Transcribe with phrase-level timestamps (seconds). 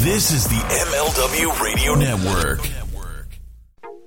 [0.00, 2.60] This is the MLW Radio Network.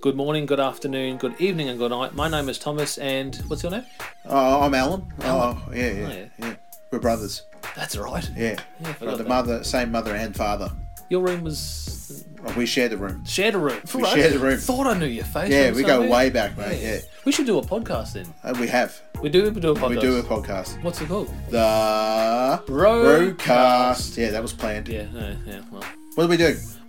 [0.01, 2.13] Good morning, good afternoon, good evening, and good night.
[2.15, 3.85] My name is Thomas, and what's your name?
[4.25, 5.03] Oh, I'm Alan.
[5.21, 6.25] Oh, yeah, yeah, Oh, yeah.
[6.39, 6.55] yeah.
[6.91, 7.43] We're brothers.
[7.75, 8.27] That's right.
[8.35, 8.43] Yeah.
[8.51, 9.29] Yeah, I Got forgot the that.
[9.29, 10.71] mother, same mother and father.
[11.11, 13.25] Your room was Oh, we shared the room.
[13.25, 13.81] shared a room.
[13.93, 14.57] We shared a room.
[14.57, 15.51] Thought I knew your face.
[15.51, 16.81] Yeah, we go way back, mate.
[16.81, 16.99] Yeah.
[17.25, 18.33] We should do a podcast then.
[18.41, 18.99] Uh, we have.
[19.21, 19.51] We do.
[19.51, 19.89] We do a podcast.
[19.89, 20.81] We do a podcast.
[20.81, 21.27] What's it called?
[21.49, 23.35] The Brokast.
[23.35, 24.17] Brokast.
[24.17, 24.87] Yeah, that was planned.
[24.87, 25.59] Yeah, yeah, yeah.
[25.69, 25.83] Well,
[26.15, 26.55] What do we do?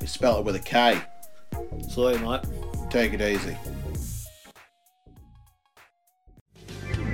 [0.00, 1.00] We spell it with a K.
[1.88, 2.40] So, mate.
[2.90, 3.56] Take it easy.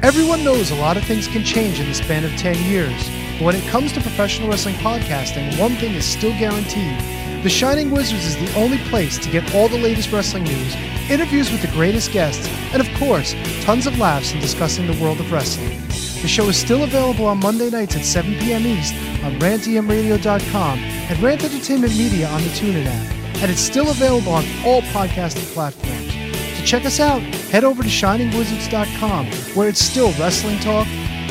[0.03, 3.11] Everyone knows a lot of things can change in the span of 10 years.
[3.39, 6.99] But when it comes to professional wrestling podcasting, one thing is still guaranteed.
[7.43, 10.75] The Shining Wizards is the only place to get all the latest wrestling news,
[11.11, 15.21] interviews with the greatest guests, and of course, tons of laughs in discussing the world
[15.21, 15.81] of wrestling.
[16.27, 18.67] The show is still available on Monday nights at 7 p.m.
[18.67, 23.15] East on rantemradio.com and Rant Entertainment Media on the TuneIn app.
[23.37, 26.13] And it's still available on all podcasting platforms.
[26.59, 30.89] To check us out, head over to shiningwizards.com where it's still wrestling talk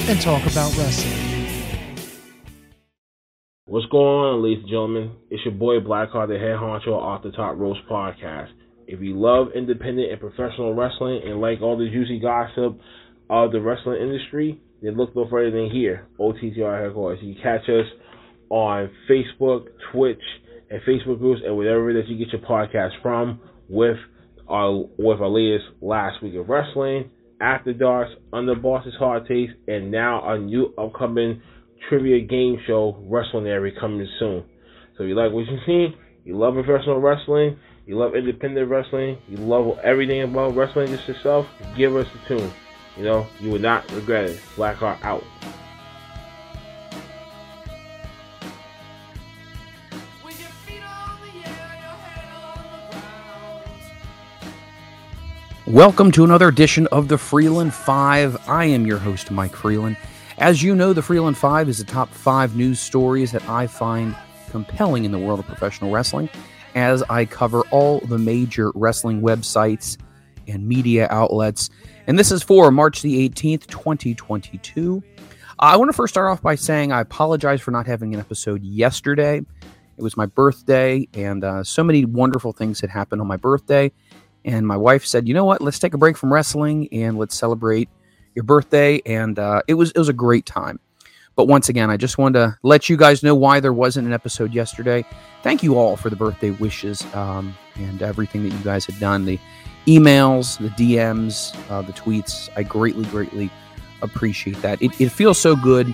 [0.07, 1.59] and talk about wrestling.
[3.65, 5.11] What's going on, ladies and gentlemen?
[5.29, 8.51] It's your boy Blackheart, the head honcho off the top rope podcast.
[8.87, 12.79] If you love independent and professional wrestling and like all the juicy gossip
[13.29, 17.19] of the wrestling industry, then look no further than here, OTTR headquarters.
[17.21, 17.85] You can catch us
[18.49, 20.21] on Facebook, Twitch,
[20.69, 23.97] and Facebook groups, and whatever that you get your podcast from, with
[24.47, 27.09] our with our latest last week of wrestling,
[27.41, 31.41] After Darks, Under Boss's Hard Taste, and now our new upcoming
[31.89, 34.43] trivia game show, Wrestlinary, coming soon.
[34.97, 39.17] So if you like what you see, you love professional wrestling, you love independent wrestling,
[39.27, 41.45] you love everything about wrestling just yourself,
[41.77, 42.51] give us a tune.
[42.97, 44.39] You know, you will not regret it.
[44.55, 45.23] Blackheart out.
[55.67, 58.47] Welcome to another edition of the Freeland 5.
[58.47, 59.97] I am your host, Mike Freeland.
[60.37, 64.15] As you know, the Freeland 5 is the top five news stories that I find
[64.51, 66.29] compelling in the world of professional wrestling
[66.75, 69.97] as I cover all the major wrestling websites
[70.47, 71.69] and media outlets.
[72.07, 75.03] And this is for March the 18th, 2022.
[75.57, 78.63] I want to first start off by saying I apologize for not having an episode
[78.63, 79.41] yesterday.
[79.97, 83.91] It was my birthday, and uh, so many wonderful things had happened on my birthday.
[84.43, 85.61] And my wife said, "You know what?
[85.61, 87.89] Let's take a break from wrestling and let's celebrate
[88.35, 90.79] your birthday." And uh, it was it was a great time.
[91.35, 94.13] But once again, I just wanted to let you guys know why there wasn't an
[94.13, 95.05] episode yesterday.
[95.43, 99.25] Thank you all for the birthday wishes um, and everything that you guys had done.
[99.25, 99.39] The
[99.85, 102.49] emails, the DMs, uh, the tweets.
[102.55, 103.51] I greatly, greatly
[104.01, 104.81] appreciate that.
[104.81, 105.93] It, it feels so good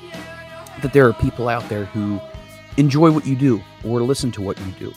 [0.82, 2.20] that there are people out there who
[2.78, 4.94] enjoy what you do or listen to what you do.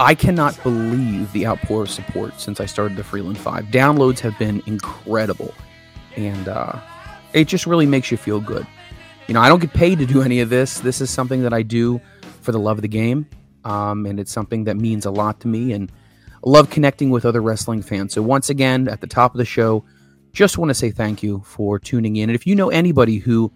[0.00, 3.66] I cannot believe the outpour of support since I started the Freeland 5.
[3.66, 5.52] Downloads have been incredible,
[6.16, 6.78] and uh,
[7.32, 8.66] it just really makes you feel good.
[9.28, 10.80] You know, I don't get paid to do any of this.
[10.80, 12.00] This is something that I do
[12.40, 13.28] for the love of the game,
[13.62, 15.92] um, and it's something that means a lot to me, and
[16.32, 18.14] I love connecting with other wrestling fans.
[18.14, 19.84] So, once again, at the top of the show,
[20.32, 22.30] just want to say thank you for tuning in.
[22.30, 23.52] And if you know anybody who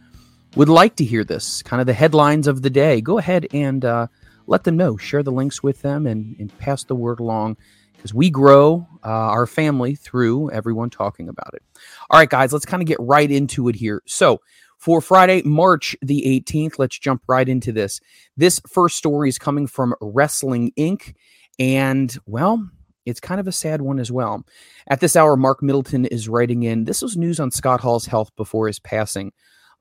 [0.56, 3.82] would like to hear this, kind of the headlines of the day, go ahead and
[3.82, 4.08] uh,
[4.46, 4.98] let them know.
[4.98, 7.56] Share the links with them and, and pass the word along
[7.96, 11.62] because we grow uh, our family through everyone talking about it.
[12.10, 14.02] All right, guys, let's kind of get right into it here.
[14.04, 14.42] So,
[14.82, 18.00] for Friday, March the 18th, let's jump right into this.
[18.36, 21.14] This first story is coming from Wrestling Inc.
[21.60, 22.68] And, well,
[23.06, 24.44] it's kind of a sad one as well.
[24.88, 28.34] At this hour, Marc Middleton is writing in this was news on Scott Hall's health
[28.34, 29.32] before his passing.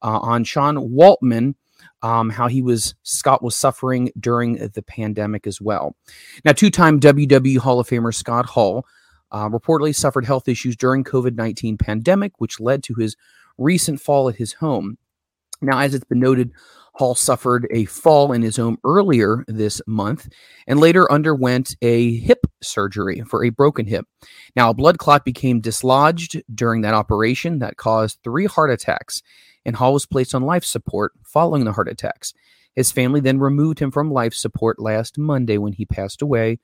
[0.03, 1.55] Uh, on Sean Waltman,
[2.03, 5.95] um, how he was Scott was suffering during the pandemic as well.
[6.45, 8.85] Now, two-time WWE Hall of Famer Scott Hall
[9.31, 13.15] uh, reportedly suffered health issues during COVID-19 pandemic, which led to his
[13.61, 14.97] recent fall at his home.
[15.61, 16.51] Now, as it's been noted,
[16.95, 20.27] Hall suffered a fall in his home earlier this month
[20.67, 24.05] and later underwent a hip surgery for a broken hip.
[24.55, 29.21] Now, a blood clot became dislodged during that operation that caused three heart attacks,
[29.65, 32.33] and Hall was placed on life support following the heart attacks.
[32.75, 36.59] His family then removed him from life support last Monday when he passed away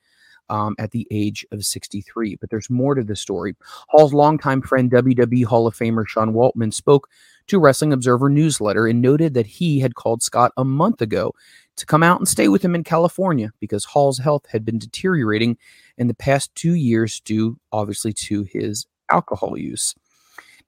[0.49, 2.35] um, at the age of 63.
[2.35, 3.55] But there's more to the story.
[3.89, 7.09] Hall's longtime friend, WWE Hall of Famer Sean Waltman, spoke
[7.47, 11.33] to Wrestling Observer newsletter and noted that he had called Scott a month ago
[11.77, 15.57] to come out and stay with him in California because Hall's health had been deteriorating
[15.97, 19.95] in the past two years due, obviously, to his alcohol use.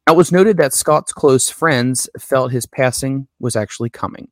[0.10, 4.30] Now, it was noted that Scott's close friends felt his passing was actually coming,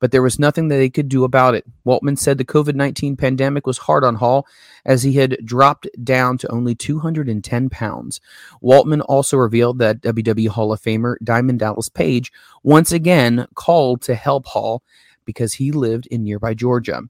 [0.00, 1.64] but there was nothing that they could do about it.
[1.86, 4.44] Waltman said the COVID 19 pandemic was hard on Hall
[4.84, 8.20] as he had dropped down to only 210 pounds.
[8.60, 12.32] Waltman also revealed that WWE Hall of Famer Diamond Dallas Page
[12.64, 14.82] once again called to help Hall
[15.24, 17.02] because he lived in nearby Georgia.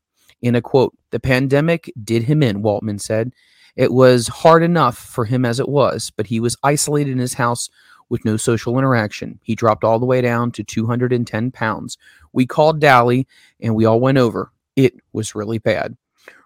[0.43, 3.33] In a quote, the pandemic did him in, Waltman said.
[3.77, 7.35] It was hard enough for him as it was, but he was isolated in his
[7.35, 7.71] house
[8.11, 9.39] with no social interaction.
[9.43, 11.97] He dropped all the way down to 210 pounds.
[12.33, 13.27] We called Dally
[13.61, 14.53] and we all went over.
[14.77, 15.97] It was really bad.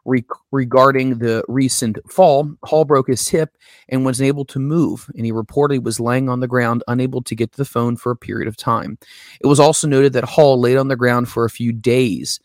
[0.04, 3.56] Re- regarding the recent fall, Hall broke his hip
[3.88, 7.34] and was unable to move, and he reportedly was laying on the ground, unable to
[7.34, 8.98] get to the phone for a period of time.
[9.40, 12.38] It was also noted that Hall laid on the ground for a few days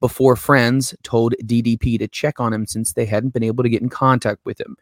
[0.00, 3.82] before friends told DDP to check on him since they hadn't been able to get
[3.82, 4.76] in contact with him.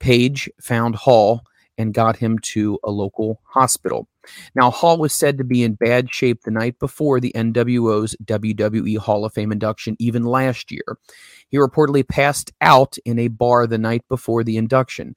[0.00, 1.44] Page found Hall
[1.78, 4.08] and got him to a local hospital.
[4.54, 8.98] Now, Hall was said to be in bad shape the night before the NWO's WWE
[8.98, 10.98] Hall of Fame induction, even last year.
[11.48, 15.16] He reportedly passed out in a bar the night before the induction,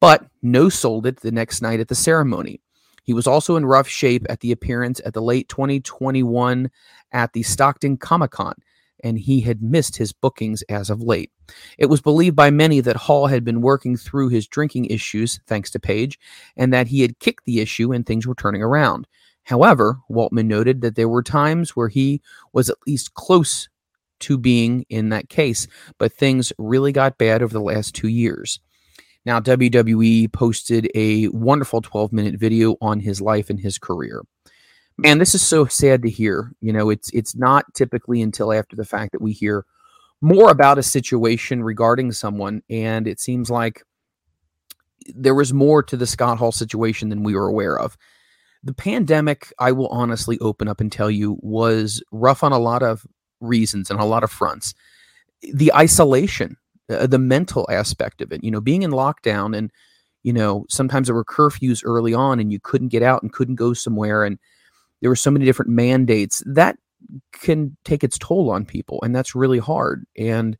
[0.00, 2.60] but no sold it the next night at the ceremony.
[3.04, 6.70] He was also in rough shape at the appearance at the late 2021
[7.12, 8.54] at the Stockton Comic Con,
[9.02, 11.30] and he had missed his bookings as of late.
[11.78, 15.70] It was believed by many that Hall had been working through his drinking issues, thanks
[15.70, 16.18] to Page,
[16.56, 19.06] and that he had kicked the issue and things were turning around.
[19.44, 22.20] However, Waltman noted that there were times where he
[22.52, 23.68] was at least close
[24.20, 25.66] to being in that case,
[25.98, 28.60] but things really got bad over the last two years.
[29.24, 34.22] Now, WWE posted a wonderful 12 minute video on his life and his career
[34.98, 36.52] man, this is so sad to hear.
[36.60, 39.64] You know, it's it's not typically until after the fact that we hear
[40.20, 43.84] more about a situation regarding someone, and it seems like
[45.14, 47.96] there was more to the Scott Hall situation than we were aware of.
[48.64, 52.82] The pandemic, I will honestly open up and tell you, was rough on a lot
[52.82, 53.06] of
[53.40, 54.74] reasons and a lot of fronts.
[55.40, 56.56] The isolation,
[56.90, 59.70] uh, the mental aspect of it, you know, being in lockdown and
[60.24, 63.54] you know, sometimes there were curfews early on and you couldn't get out and couldn't
[63.54, 64.36] go somewhere and
[65.00, 66.76] there were so many different mandates that
[67.32, 70.58] can take its toll on people and that's really hard and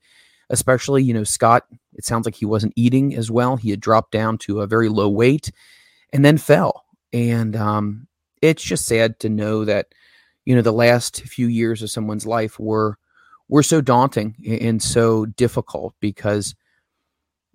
[0.50, 1.64] especially you know scott
[1.94, 4.88] it sounds like he wasn't eating as well he had dropped down to a very
[4.88, 5.50] low weight
[6.12, 8.06] and then fell and um,
[8.43, 9.88] it's just sad to know that
[10.44, 12.99] you know the last few years of someone's life were
[13.49, 16.55] were so daunting and so difficult because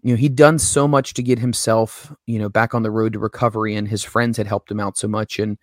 [0.02, 3.14] you know he'd done so much to get himself you know back on the road
[3.14, 5.58] to recovery and his friends had helped him out so much and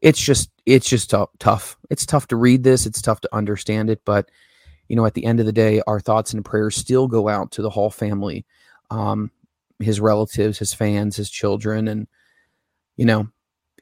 [0.00, 1.76] it's just it's just t- tough.
[1.90, 2.86] It's tough to read this.
[2.86, 4.30] It's tough to understand it, but
[4.88, 7.50] you know, at the end of the day, our thoughts and prayers still go out
[7.52, 8.46] to the Hall family,
[8.90, 9.30] um,
[9.80, 12.06] his relatives, his fans, his children, and
[12.96, 13.28] you know,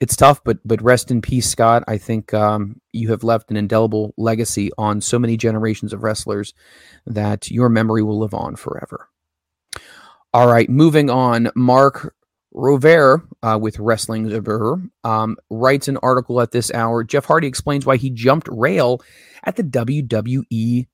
[0.01, 0.43] it's tough.
[0.45, 1.85] But but rest in peace, Scott.
[1.89, 6.55] I think um, you have left an indelible legacy on so many generations of wrestlers
[7.07, 9.09] that your memory will live on forever.
[10.33, 11.51] All right, moving on.
[11.55, 12.14] Mark
[12.55, 17.03] Rovere uh, with Wrestling Observer um, writes an article at this hour.
[17.03, 19.03] Jeff Hardy explains why he jumped rail
[19.45, 20.87] at the WWE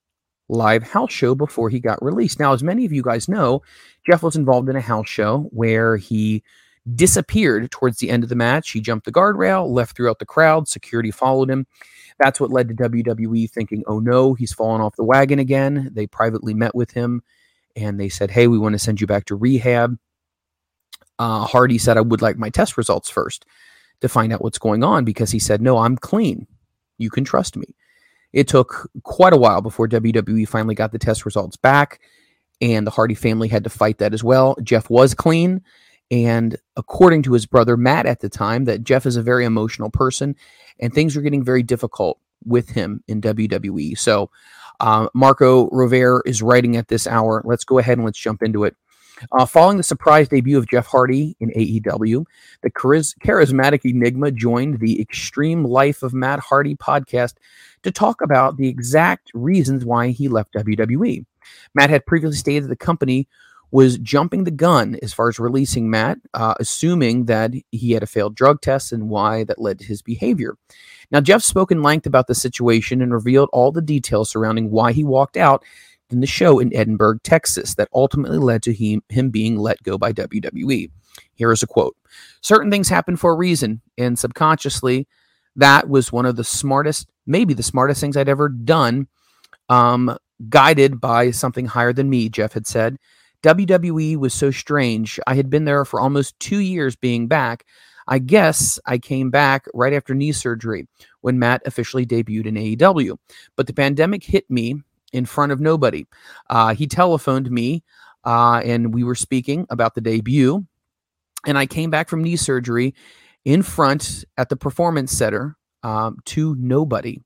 [0.48, 2.40] live house show before he got released.
[2.40, 3.62] Now, as many of you guys know,
[4.06, 6.42] Jeff was involved in a house show where he
[6.94, 8.70] disappeared towards the end of the match.
[8.70, 11.66] He jumped the guardrail, left throughout the crowd, security followed him.
[12.18, 15.90] That's what led to WWE thinking, oh no, he's fallen off the wagon again.
[15.92, 17.22] They privately met with him
[17.76, 19.96] and they said, hey, we want to send you back to rehab
[21.20, 23.44] uh, Hardy said, I would like my test results first
[24.00, 26.46] to find out what's going on because he said, No, I'm clean.
[26.96, 27.76] You can trust me.
[28.32, 32.00] It took quite a while before WWE finally got the test results back,
[32.62, 34.56] and the Hardy family had to fight that as well.
[34.62, 35.60] Jeff was clean,
[36.10, 39.90] and according to his brother Matt at the time, that Jeff is a very emotional
[39.90, 40.34] person,
[40.78, 43.98] and things are getting very difficult with him in WWE.
[43.98, 44.30] So,
[44.78, 47.42] uh, Marco Rovere is writing at this hour.
[47.44, 48.74] Let's go ahead and let's jump into it.
[49.32, 52.24] Uh, following the surprise debut of Jeff Hardy in AEW,
[52.62, 57.34] the chariz- charismatic Enigma joined the Extreme Life of Matt Hardy podcast
[57.82, 61.24] to talk about the exact reasons why he left WWE.
[61.74, 63.28] Matt had previously stated the company
[63.72, 68.06] was jumping the gun as far as releasing Matt, uh, assuming that he had a
[68.06, 70.56] failed drug test and why that led to his behavior.
[71.10, 74.92] Now, Jeff spoke in length about the situation and revealed all the details surrounding why
[74.92, 75.64] he walked out
[76.12, 79.98] in the show in Edinburg, Texas, that ultimately led to him, him being let go
[79.98, 80.90] by WWE.
[81.34, 81.96] Here is a quote
[82.40, 85.06] Certain things happen for a reason, and subconsciously,
[85.56, 89.08] that was one of the smartest, maybe the smartest things I'd ever done,
[89.68, 90.16] um,
[90.48, 92.96] guided by something higher than me, Jeff had said.
[93.42, 95.18] WWE was so strange.
[95.26, 97.64] I had been there for almost two years being back.
[98.06, 100.86] I guess I came back right after knee surgery
[101.20, 103.16] when Matt officially debuted in AEW.
[103.56, 106.06] But the pandemic hit me in front of nobody.
[106.48, 107.82] Uh, he telephoned me
[108.24, 110.64] uh, and we were speaking about the debut.
[111.46, 112.94] And I came back from knee surgery
[113.44, 117.22] in front at the performance center um, to nobody.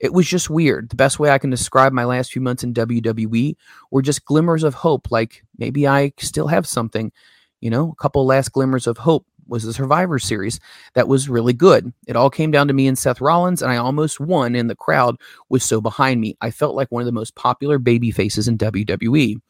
[0.00, 0.88] It was just weird.
[0.88, 3.56] The best way I can describe my last few months in WWE
[3.90, 7.12] were just glimmers of hope, like maybe I still have something,
[7.60, 10.60] you know, a couple last glimmers of hope was the Survivor Series
[10.94, 11.92] that was really good.
[12.06, 14.76] It all came down to me and Seth Rollins, and I almost won, and the
[14.76, 15.16] crowd
[15.48, 16.36] was so behind me.
[16.40, 19.40] I felt like one of the most popular baby faces in WWE.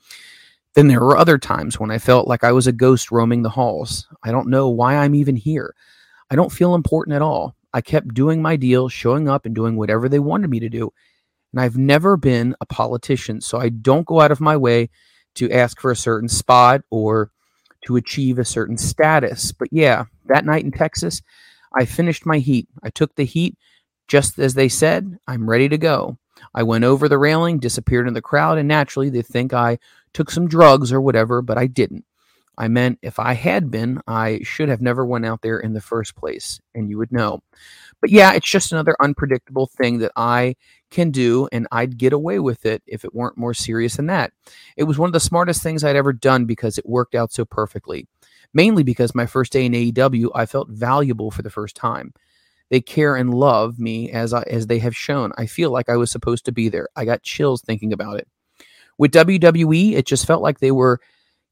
[0.75, 3.50] Then there were other times when I felt like I was a ghost roaming the
[3.50, 4.07] halls.
[4.23, 5.75] I don't know why I'm even here.
[6.31, 7.57] I don't feel important at all.
[7.73, 10.93] I kept doing my deal, showing up and doing whatever they wanted me to do.
[11.52, 14.90] And I've never been a politician, so I don't go out of my way
[15.35, 17.31] to ask for a certain spot or
[17.88, 19.50] to achieve a certain status.
[19.50, 21.23] But yeah, that night in Texas,
[21.75, 22.68] I finished my heat.
[22.83, 23.57] I took the heat
[24.09, 26.18] just as they said, I'm ready to go.
[26.54, 29.78] I went over the railing, disappeared in the crowd, and naturally they think I
[30.12, 32.04] took some drugs or whatever, but I didn't.
[32.59, 35.80] I meant if I had been, I should have never went out there in the
[35.80, 37.42] first place, and you would know.
[38.00, 40.55] But yeah, it's just another unpredictable thing that I
[40.90, 44.33] can do, and I'd get away with it if it weren't more serious than that.
[44.76, 47.45] It was one of the smartest things I'd ever done because it worked out so
[47.45, 48.07] perfectly.
[48.55, 52.14] Mainly because my first day in AEW, I felt valuable for the first time.
[52.71, 55.33] They care and love me as I, as they have shown.
[55.37, 56.88] I feel like I was supposed to be there.
[56.97, 58.28] I got chills thinking about it.
[58.97, 61.00] With WWE, it just felt like they were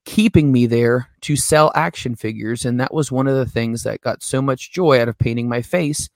[0.05, 2.65] keeping me there to sell action figures.
[2.65, 5.49] And that was one of the things that got so much joy out of painting
[5.49, 6.09] my face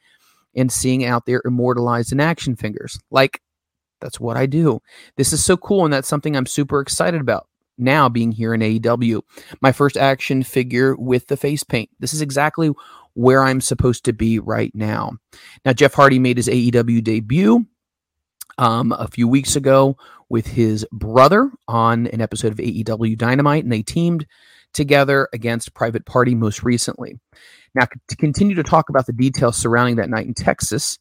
[0.54, 2.98] and seeing out there immortalized in action figures.
[3.10, 3.40] Like,
[4.00, 4.80] that's what I do.
[5.16, 5.84] This is so cool.
[5.84, 7.46] And that's something I'm super excited about
[7.78, 9.22] now being here in AEW.
[9.60, 11.90] My first action figure with the face paint.
[11.98, 12.70] This is exactly
[13.14, 15.12] where I'm supposed to be right now.
[15.64, 17.66] Now, Jeff Hardy made his AEW debut
[18.58, 19.96] um, a few weeks ago
[20.28, 24.26] with his brother on an episode of AEW Dynamite, and they teamed
[24.72, 27.18] together against Private Party most recently.
[27.74, 30.98] Now, to continue to talk about the details surrounding that night in Texas,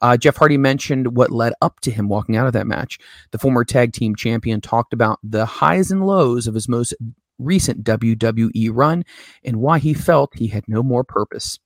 [0.00, 2.98] uh, Jeff Hardy mentioned what led up to him walking out of that match.
[3.32, 6.94] The former tag team champion talked about the highs and lows of his most
[7.38, 9.04] recent WWE run
[9.44, 11.58] and why he felt he had no more purpose.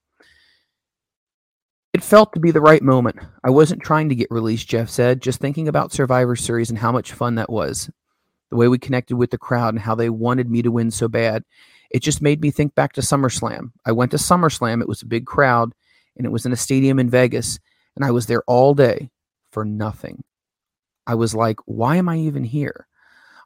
[1.93, 3.17] It felt to be the right moment.
[3.43, 6.91] I wasn't trying to get released, Jeff said, just thinking about Survivor Series and how
[6.91, 7.89] much fun that was.
[8.53, 11.07] The way we connected with the crowd and how they wanted me to win so
[11.07, 11.43] bad.
[11.89, 13.71] It just made me think back to SummerSlam.
[13.83, 15.73] I went to SummerSlam, it was a big crowd,
[16.15, 17.57] and it was in a stadium in Vegas,
[17.95, 19.09] and I was there all day
[19.49, 20.23] for nothing.
[21.07, 22.85] I was like, why am I even here?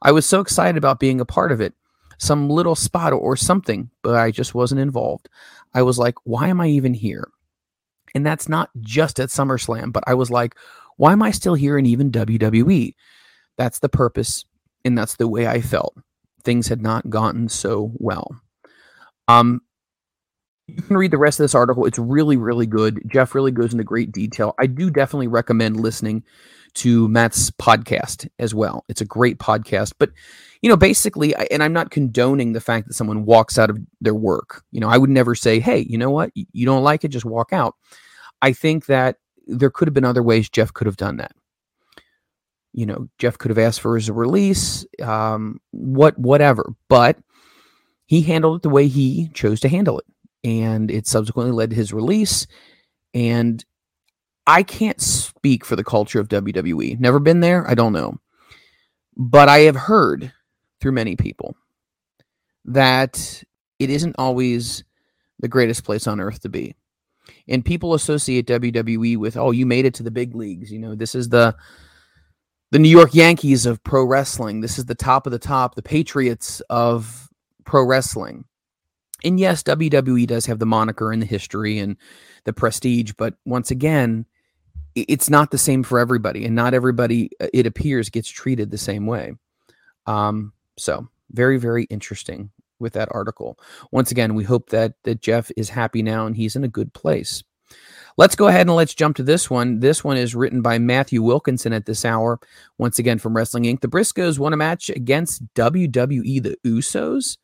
[0.01, 1.73] I was so excited about being a part of it,
[2.17, 5.29] some little spot or something, but I just wasn't involved.
[5.73, 7.29] I was like, why am I even here?
[8.13, 10.57] And that's not just at SummerSlam, but I was like,
[10.97, 12.93] why am I still here in even WWE?
[13.55, 14.43] That's the purpose,
[14.87, 15.95] and that's the way I felt.
[16.43, 18.41] Things had not gotten so well.
[19.27, 19.61] Um,
[20.67, 21.85] you can read the rest of this article.
[21.85, 23.01] It's really, really good.
[23.07, 24.53] Jeff really goes into great detail.
[24.59, 26.23] I do definitely recommend listening
[26.75, 28.83] to Matt's podcast as well.
[28.89, 29.93] It's a great podcast.
[29.97, 30.11] But,
[30.61, 34.13] you know, basically, and I'm not condoning the fact that someone walks out of their
[34.15, 34.63] work.
[34.71, 36.31] You know, I would never say, hey, you know what?
[36.35, 37.75] You don't like it, just walk out.
[38.41, 39.17] I think that
[39.47, 41.31] there could have been other ways Jeff could have done that.
[42.77, 47.17] You know, Jeff could have asked for his release, um, what, whatever, but
[48.05, 50.05] he handled it the way he chose to handle it,
[50.43, 52.45] and it subsequently led to his release.
[53.15, 53.65] And
[54.45, 56.99] I can't speak for the culture of WWE.
[56.99, 57.67] Never been there.
[57.67, 58.19] I don't know,
[59.15, 60.31] but I have heard
[60.79, 61.55] through many people
[62.65, 63.43] that
[63.79, 64.83] it isn't always
[65.39, 66.75] the greatest place on earth to be
[67.47, 70.95] and people associate WWE with oh you made it to the big leagues you know
[70.95, 71.55] this is the
[72.71, 75.81] the New York Yankees of pro wrestling this is the top of the top the
[75.81, 77.29] Patriots of
[77.65, 78.45] pro wrestling
[79.23, 81.97] and yes WWE does have the moniker and the history and
[82.43, 84.25] the prestige but once again
[84.95, 88.77] it's not the same for everybody and not everybody uh, it appears gets treated the
[88.77, 89.33] same way
[90.05, 93.57] um so very very interesting with that article.
[93.91, 96.93] Once again, we hope that that Jeff is happy now and he's in a good
[96.93, 97.43] place.
[98.17, 99.79] Let's go ahead and let's jump to this one.
[99.79, 102.39] This one is written by Matthew Wilkinson at this hour.
[102.79, 103.81] Once again from Wrestling Inc.
[103.81, 107.37] The Briscoes won a match against WWE, the Usos.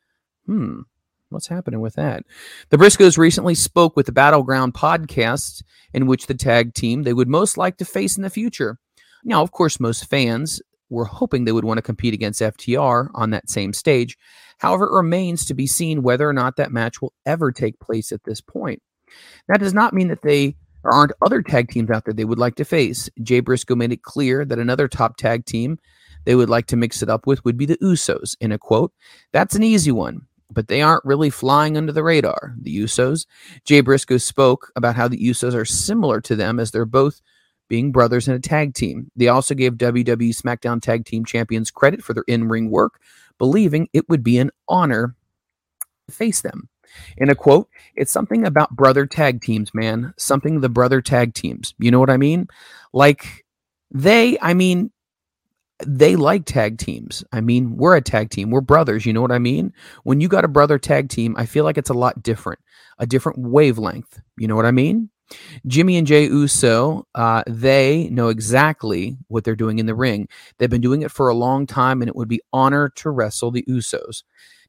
[0.48, 0.82] Hmm.
[1.30, 2.24] What's happening with that?
[2.70, 5.64] The Briscoes recently spoke with the Battleground podcast,
[5.94, 8.80] in which the tag team they would most like to face in the future.
[9.24, 13.32] Now, of course, most fans were hoping they would want to compete against FTR on
[13.32, 14.18] that same stage.
[14.60, 18.12] However, it remains to be seen whether or not that match will ever take place
[18.12, 18.82] at this point.
[19.48, 22.38] That does not mean that they there aren't other tag teams out there they would
[22.40, 23.10] like to face.
[23.22, 25.80] Jay Briscoe made it clear that another top tag team
[26.26, 28.36] they would like to mix it up with would be the Usos.
[28.42, 28.94] In a quote,
[29.32, 32.56] that's an easy one, but they aren't really flying under the radar.
[32.60, 33.26] The Usos.
[33.66, 37.22] Jay Briscoe spoke about how the Usos are similar to them as they're both
[37.70, 39.10] being brothers in a tag team.
[39.16, 43.00] They also gave WWE SmackDown Tag Team Champions credit for their in ring work,
[43.38, 45.16] believing it would be an honor
[46.08, 46.70] to face them.
[47.18, 50.14] In a quote, it's something about brother tag teams, man.
[50.18, 51.74] Something the brother tag teams.
[51.80, 52.48] You know what I mean?
[52.92, 53.46] Like
[53.92, 54.92] they, I mean,
[55.86, 57.24] they like tag teams.
[57.32, 58.50] I mean, we're a tag team.
[58.50, 59.06] We're brothers.
[59.06, 59.74] You know what I mean?
[60.04, 62.60] When you got a brother tag team, I feel like it's a lot different,
[63.00, 64.22] a different wavelength.
[64.38, 65.10] You know what I mean?
[65.66, 70.28] Jimmy and Jey Uso, uh, they know exactly what they're doing in the ring.
[70.58, 73.52] They've been doing it for a long time, and it would be honor to wrestle
[73.52, 74.24] the Usos.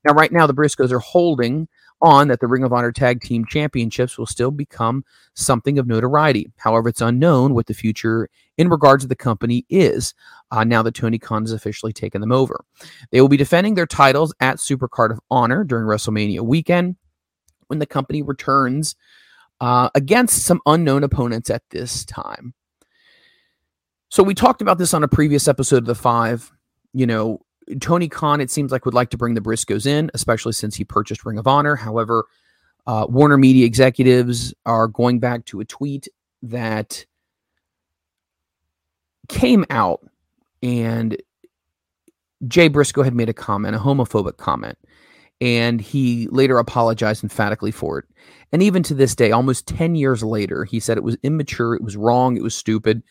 [0.05, 1.69] Now, right now, the Briscoes are holding
[2.03, 6.53] on that the Ring of Honor Tag Team Championships will still become something of notoriety.
[6.57, 10.15] However, it's unknown what the future in regards to the company is
[10.51, 12.65] uh, now that Tony Khan has officially taken them over.
[13.11, 16.97] They will be defending their titles at Supercard of Honor during WrestleMania weekend
[17.69, 18.97] when the company returns
[19.61, 22.55] uh, against some unknown opponents at this time.
[24.11, 26.53] So we talked about this on a previous episode of the Five.
[26.93, 27.41] You know,
[27.81, 30.85] Tony Khan, it seems like, would like to bring the Briscoes in, especially since he
[30.85, 31.77] purchased Ring of Honor.
[31.77, 32.27] However,
[32.87, 36.09] uh, Warner Media executives are going back to a tweet
[36.43, 37.07] that
[39.29, 40.01] came out,
[40.63, 41.17] and
[42.47, 44.77] Jay Briscoe had made a comment, a homophobic comment,
[45.41, 48.05] and he later apologized emphatically for it.
[48.53, 51.83] And even to this day, almost 10 years later, he said it was immature, it
[51.83, 53.03] was wrong, it was stupid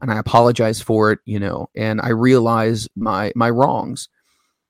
[0.00, 4.08] and I apologize for it, you know, and I realize my my wrongs.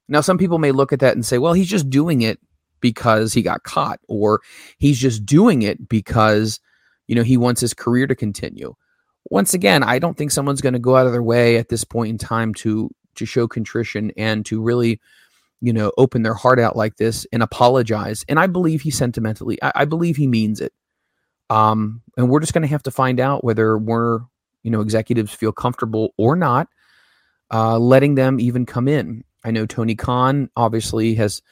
[0.09, 2.38] Now some people may look at that and say, well, he's just doing it
[2.81, 4.40] because he got caught or
[4.79, 6.61] he's just doing it because
[7.07, 8.75] you know he wants his career to continue.
[9.29, 11.85] Once again, I don't think someone's going to go out of their way at this
[11.85, 15.01] point in time to to show contrition and to really
[15.61, 19.62] you know open their heart out like this and apologize and i believe he sentimentally
[19.62, 20.73] i, I believe he means it
[21.51, 24.21] um and we're just going to have to find out whether we're
[24.62, 26.68] you know executives feel comfortable or not
[27.51, 29.25] uh, letting them even come in.
[29.44, 31.42] I know Tony Khan obviously has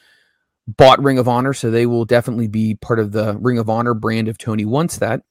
[0.67, 3.95] bought Ring of Honor, so they will definitely be part of the Ring of Honor
[3.95, 5.23] brand if Tony wants that.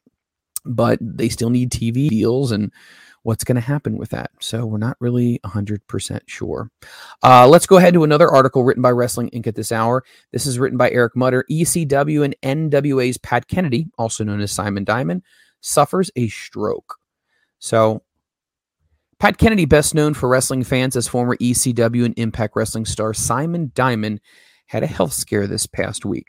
[0.65, 2.73] But they still need TV deals and
[3.23, 4.31] what's going to happen with that.
[4.39, 6.71] So we're not really 100% sure.
[7.23, 9.47] Uh, let's go ahead to another article written by Wrestling Inc.
[9.47, 10.03] at this hour.
[10.31, 11.45] This is written by Eric Mutter.
[11.49, 12.35] ECW and
[12.71, 15.23] NWA's Pat Kennedy, also known as Simon Diamond,
[15.61, 16.96] suffers a stroke.
[17.59, 18.03] So,
[19.19, 23.71] Pat Kennedy, best known for wrestling fans as former ECW and Impact Wrestling star Simon
[23.73, 24.21] Diamond,
[24.67, 26.27] had a health scare this past week.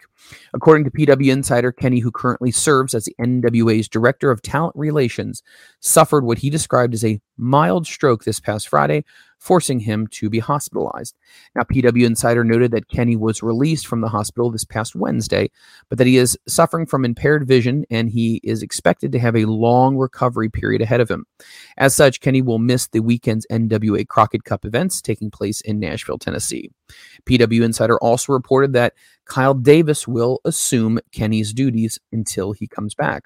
[0.55, 5.43] According to PW Insider, Kenney, who currently serves as the NWA's Director of Talent Relations,
[5.81, 9.05] suffered what he described as a mild stroke this past Friday,
[9.39, 11.17] forcing him to be hospitalized.
[11.55, 15.51] Now, PW Insider noted that Kenney was released from the hospital this past Wednesday,
[15.89, 19.45] but that he is suffering from impaired vision and he is expected to have a
[19.45, 21.25] long recovery period ahead of him.
[21.77, 26.19] As such, Kenney will miss the weekend's NWA Crockett Cup events taking place in Nashville,
[26.19, 26.71] Tennessee.
[27.27, 28.95] PW Insider also reported that
[29.29, 33.25] Kyle Davis will assume Kenney's duties until he comes back.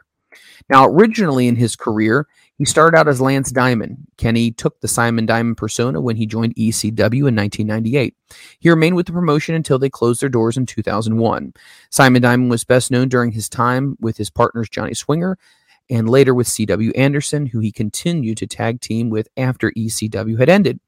[0.70, 3.98] Now, originally in his career, he started out as Lance Diamond.
[4.16, 8.14] Kenney took the Simon Diamond persona when he joined ECW in 1998.
[8.60, 11.52] He remained with the promotion until they closed their doors in 2001.
[11.90, 15.38] Simon Diamond was best known during his time with his partners Johnny Swinger
[15.90, 20.48] and later with CW Anderson, who he continued to tag team with after ECW had
[20.48, 20.80] ended.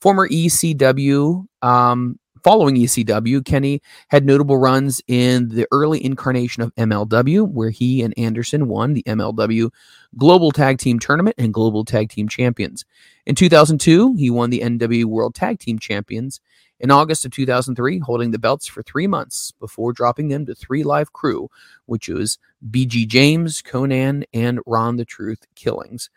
[0.00, 7.46] Former ECW um, Following ECW, Kenney had notable runs in the early incarnation of MLW,
[7.46, 9.70] where he and Anderson won the MLW
[10.16, 12.86] Global Tag Team Tournament and Global Tag Team Champions.
[13.26, 16.40] In 2002, he won the NW World Tag Team Champions.
[16.80, 21.12] In August of 2003, holding the belts for three months before dropping them to 3Live
[21.12, 21.50] Kru,
[21.84, 22.38] which was
[22.70, 26.08] BG James, Konnan, and Ron the Truth Killings.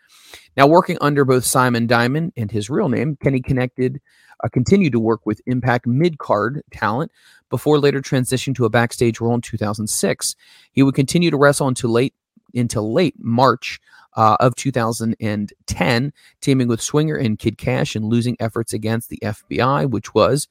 [0.56, 4.00] Now, working under both Simon Diamond and his real name, Kenney connected
[4.42, 7.12] uh, continued to work with Impact mid card talent
[7.50, 10.34] before later transitioning to a backstage role in 2006.
[10.72, 12.14] He would continue to wrestle until late
[12.54, 13.80] until late March
[14.16, 19.90] uh, of 2010, teaming with Swinger and Kid Cash and losing efforts against the FBI,
[19.90, 20.48] which was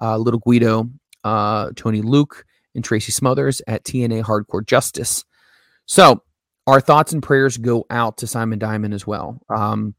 [0.00, 0.90] uh, Little Guido,
[1.22, 5.24] uh, Tony Luke, and Tracy Smothers at TNA Hardcore Justice.
[5.86, 6.22] So
[6.66, 9.40] our thoughts and prayers go out to Simon Diamond as well.
[9.48, 9.94] Um,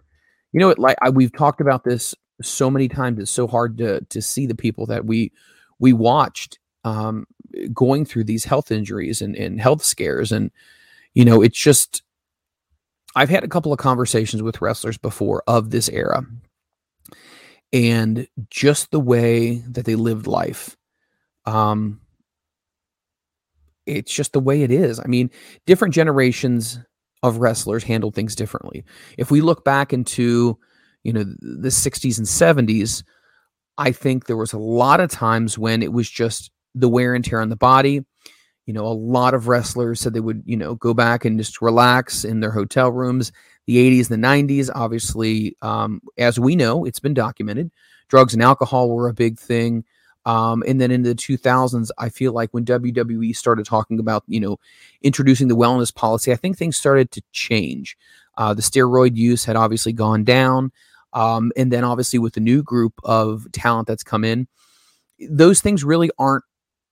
[0.52, 3.20] you know, like I, we've talked about this so many times.
[3.20, 5.32] It's so hard to to see the people that we
[5.80, 7.28] we watched um,
[7.74, 10.52] going through these health injuries and, and health scares, and
[11.14, 12.02] you know, it's just.
[13.16, 16.26] I've had a couple of conversations with wrestlers before of this era,
[17.72, 20.76] and just the way that they lived life.
[21.46, 22.02] Um,
[23.86, 25.00] it's just the way it is.
[25.00, 25.30] I mean,
[25.66, 26.80] different generations
[27.24, 28.84] of wrestlers handle things differently.
[29.18, 30.58] If we look back into,
[31.04, 32.28] you know, the 60s and
[32.68, 33.04] 70s,
[33.78, 37.24] I think there was a lot of times when it was just the wear and
[37.24, 38.06] tear on the body.
[38.66, 41.62] You know, a lot of wrestlers said they would, you know, go back and just
[41.62, 43.32] relax in their hotel rooms.
[43.68, 47.72] The 80s, the 90s, obviously, um, as we know, it's been documented.
[48.08, 49.86] Drugs and alcohol were a big thing.
[50.26, 54.40] Um, and then in the 2000s, I feel like when WWE started talking about, you
[54.40, 54.58] know,
[55.04, 57.96] introducing the wellness policy, I think things started to change.
[58.38, 60.72] Uh, the steroid use had obviously gone down.
[61.14, 64.48] Um, and then obviously with the new group of talent that's come in,
[65.30, 66.44] those things really aren't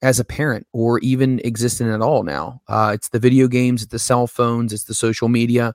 [0.04, 2.62] as a parent or even existent at all now.
[2.68, 5.74] Uh, it's the video games, it's the cell phones, it's the social media.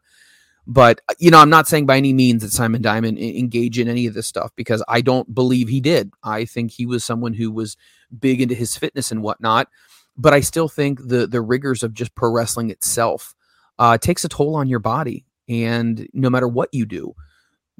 [0.66, 3.88] But uh, you know, I'm not saying by any means that Simon Diamond engaged in
[3.88, 6.12] any of this stuff because I don't believe he did.
[6.22, 7.76] I think he was someone who was
[8.16, 9.68] big into his fitness and whatnot.
[10.16, 13.34] But I still think the the rigors of just pro wrestling itself
[13.78, 17.14] uh, takes a toll on your body, and no matter what you do,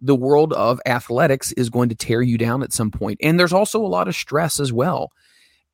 [0.00, 3.18] the world of athletics is going to tear you down at some point.
[3.22, 5.10] And there's also a lot of stress as well.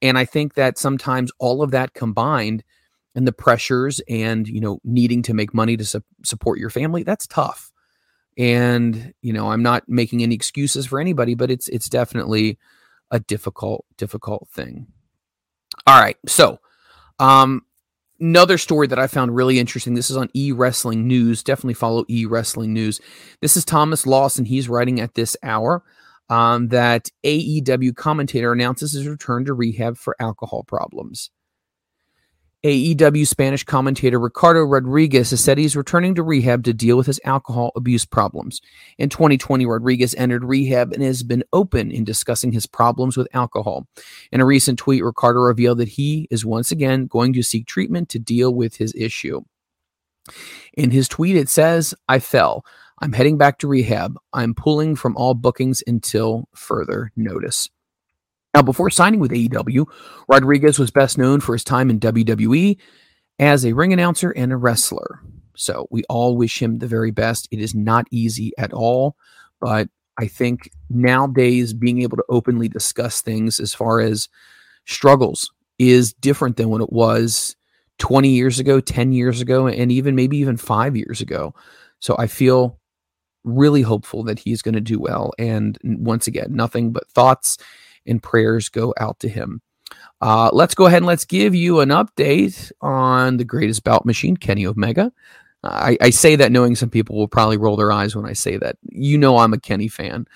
[0.04, 2.62] And I think that sometimes all of that combined
[3.14, 7.02] and the pressures and you know needing to make money to su- support your family
[7.02, 7.72] that's tough.
[8.36, 12.58] And you know i'm not making any excuses for anybody but it's it's definitely
[13.10, 14.88] a difficult difficult thing.
[15.86, 16.58] All right so
[17.18, 17.62] um
[18.20, 22.74] another story that i found really interesting this is on e-wrestling news definitely follow e-wrestling
[22.74, 23.00] news.
[23.40, 25.82] This is thomas lawson he's writing at this hour
[26.28, 31.30] um, that aew commentator announces his return to rehab for alcohol problems
[32.64, 37.20] AEW Spanish commentator Ricardo Rodriguez has said he's returning to rehab to deal with his
[37.22, 38.62] alcohol abuse problems.
[38.96, 43.86] In 2020, Rodriguez entered rehab and has been open in discussing his problems with alcohol.
[44.32, 48.08] In a recent tweet, Ricardo revealed that he is once again going to seek treatment
[48.08, 49.42] to deal with his issue.
[50.72, 52.64] In his tweet, it says, I fell.
[53.04, 54.16] I'm heading back to rehab.
[54.32, 57.68] I'm pulling from all bookings until further notice.
[58.54, 59.84] Now, before signing with AEW,
[60.26, 62.78] Rodriguez was best known for his time in WWE
[63.38, 65.20] as a ring announcer and a wrestler.
[65.54, 67.46] So we all wish him the very best.
[67.50, 69.16] It is not easy at all,
[69.60, 74.30] but I think nowadays being able to openly discuss things as far as
[74.86, 77.54] struggles is different than what it was
[77.98, 81.54] 20 years ago, 10 years ago, and even maybe even five years ago.
[82.00, 82.80] So I feel
[83.44, 85.32] really hopeful that he's going to do well.
[85.38, 87.58] And once again, nothing but thoughts
[88.06, 89.62] and prayers go out to him.
[90.20, 94.36] Uh, let's go ahead and let's give you an update on the greatest bout machine,
[94.36, 95.12] Kenny Omega.
[95.64, 98.58] I, I, say that knowing some people will probably roll their eyes when I say
[98.58, 98.76] that.
[98.90, 100.26] You know, I'm a Kenny fan.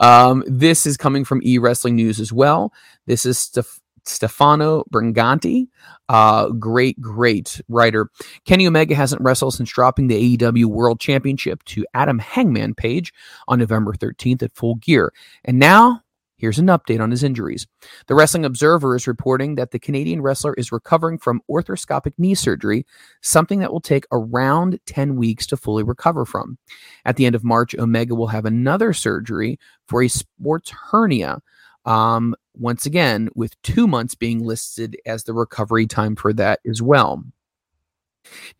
[0.00, 2.72] Um, this is coming from e wrestling news as well.
[3.06, 5.68] This is Steph- Stefano Briganti,
[6.08, 8.10] uh, great, great writer.
[8.44, 13.12] Kenny Omega hasn't wrestled since dropping the AEW World Championship to Adam Hangman Page
[13.48, 15.12] on November 13th at Full Gear.
[15.44, 16.02] And now
[16.38, 17.66] Here's an update on his injuries.
[18.08, 22.84] The Wrestling Observer is reporting that the Canadian wrestler is recovering from arthroscopic knee surgery,
[23.22, 26.58] something that will take around 10 weeks to fully recover from.
[27.06, 31.40] At the end of March, Omega will have another surgery for a sports hernia.
[31.86, 36.82] Um, once again, with two months being listed as the recovery time for that as
[36.82, 37.24] well.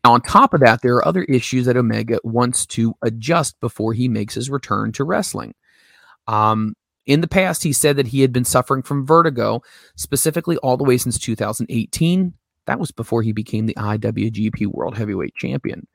[0.04, 3.92] Now, on top of that, there are other issues that Omega wants to adjust before
[3.92, 5.54] he makes his return to wrestling.
[6.28, 9.62] Um, in the past, he said that he had been suffering from vertigo,
[9.96, 12.32] specifically all the way since 2018.
[12.66, 15.86] That was before he became the IWGP World Heavyweight Champion.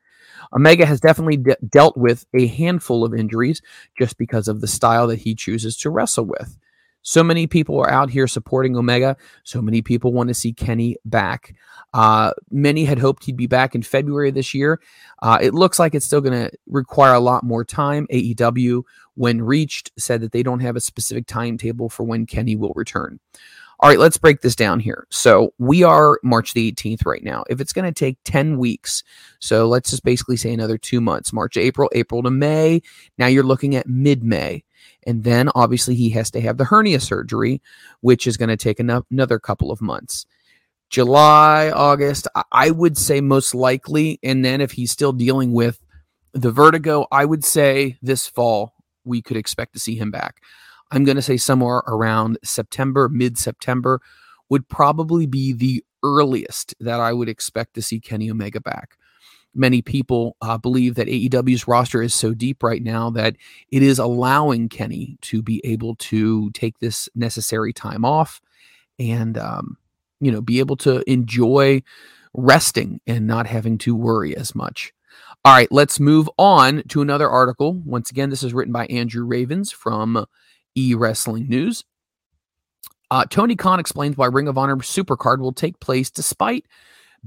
[0.53, 3.61] Omega has definitely de- dealt with a handful of injuries
[3.97, 6.57] just because of the style that he chooses to wrestle with.
[7.01, 9.17] So many people are out here supporting Omega.
[9.43, 11.55] So many people want to see Kenny back.
[11.93, 14.79] Uh, many had hoped he'd be back in February this year.
[15.21, 18.07] Uh, it looks like it's still going to require a lot more time.
[18.11, 18.83] AEW,
[19.15, 23.19] when reached, said that they don't have a specific timetable for when Kenny will return.
[23.81, 25.07] All right, let's break this down here.
[25.09, 27.43] So we are March the 18th right now.
[27.49, 29.03] If it's going to take 10 weeks,
[29.39, 32.83] so let's just basically say another two months March, April, April to May.
[33.17, 34.63] Now you're looking at mid May.
[35.05, 37.61] And then obviously he has to have the hernia surgery,
[38.01, 40.25] which is going to take another couple of months.
[40.89, 44.19] July, August, I would say most likely.
[44.21, 45.81] And then if he's still dealing with
[46.33, 50.41] the vertigo, I would say this fall we could expect to see him back.
[50.91, 54.01] I'm going to say somewhere around September, mid September
[54.49, 58.97] would probably be the earliest that I would expect to see Kenny Omega back.
[59.53, 63.35] Many people uh, believe that AEW's roster is so deep right now that
[63.69, 68.41] it is allowing Kenny to be able to take this necessary time off
[68.97, 69.77] and, um,
[70.21, 71.83] you know, be able to enjoy
[72.33, 74.93] resting and not having to worry as much.
[75.43, 77.73] All right, let's move on to another article.
[77.73, 80.25] Once again, this is written by Andrew Ravens from
[80.75, 81.83] E Wrestling News.
[83.09, 86.65] Uh, Tony Khan explains why Ring of Honor Supercard will take place despite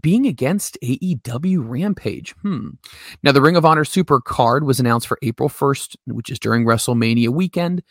[0.01, 2.33] being against AEW Rampage.
[2.43, 2.71] Hmm.
[3.23, 6.65] Now, the Ring of Honor Super Card was announced for April 1st, which is during
[6.65, 7.83] WrestleMania weekend,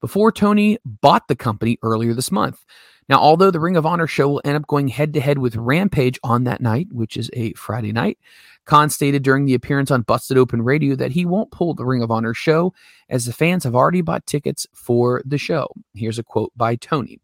[0.00, 2.64] before Tony bought the company earlier this month.
[3.08, 5.56] Now, although the Ring of Honor show will end up going head to head with
[5.56, 8.18] Rampage on that night, which is a Friday night,
[8.64, 12.02] Khan stated during the appearance on Busted Open Radio that he won't pull the Ring
[12.02, 12.72] of Honor show
[13.08, 15.68] as the fans have already bought tickets for the show.
[15.94, 17.18] Here's a quote by Tony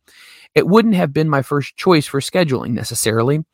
[0.55, 3.45] It wouldn't have been my first choice for scheduling necessarily.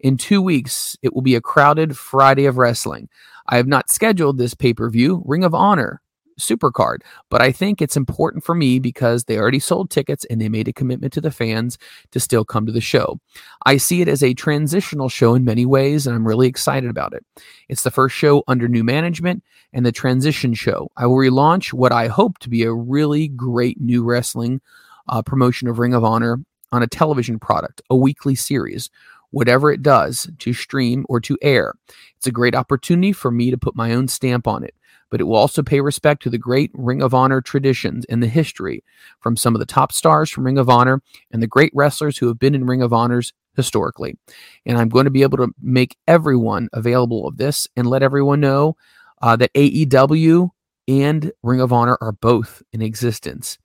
[0.00, 3.08] In two weeks, it will be a crowded Friday of wrestling.
[3.46, 6.00] I have not scheduled this pay per view, Ring of Honor,
[6.38, 7.02] Supercard.
[7.28, 10.68] But I think it's important for me because they already sold tickets and they made
[10.68, 11.76] a commitment to the fans
[12.12, 13.20] to still come to the show.
[13.66, 17.12] I see it as a transitional show in many ways, and I'm really excited about
[17.12, 17.24] it.
[17.68, 20.90] It's the first show under new management and the transition show.
[20.96, 24.62] I will relaunch what I hope to be a really great new wrestling
[25.08, 26.38] uh, promotion of Ring of Honor
[26.72, 28.90] on a television product, a weekly series
[29.30, 31.74] whatever it does to stream or to air.
[32.16, 34.74] It's a great opportunity for me to put my own stamp on it
[35.10, 38.28] but it will also pay respect to the great Ring of Honor traditions and the
[38.28, 38.84] history
[39.20, 42.28] from some of the top stars from Ring of Honor and the great wrestlers who
[42.28, 44.16] have been in Ring of Honors historically.
[44.64, 48.40] And I'm going to be able to make everyone available of this and let everyone
[48.40, 48.76] know
[49.20, 50.50] uh, that AEW
[50.88, 53.58] and Ring of Honor are both in existence.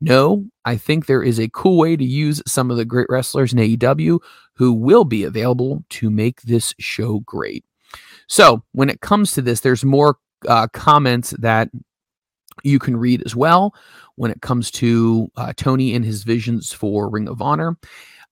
[0.00, 3.52] No, I think there is a cool way to use some of the great wrestlers
[3.52, 4.18] in AEW
[4.54, 7.64] who will be available to make this show great.
[8.28, 10.16] So, when it comes to this, there's more
[10.48, 11.68] uh, comments that
[12.62, 13.74] you can read as well
[14.16, 17.76] when it comes to uh, Tony and his visions for Ring of Honor.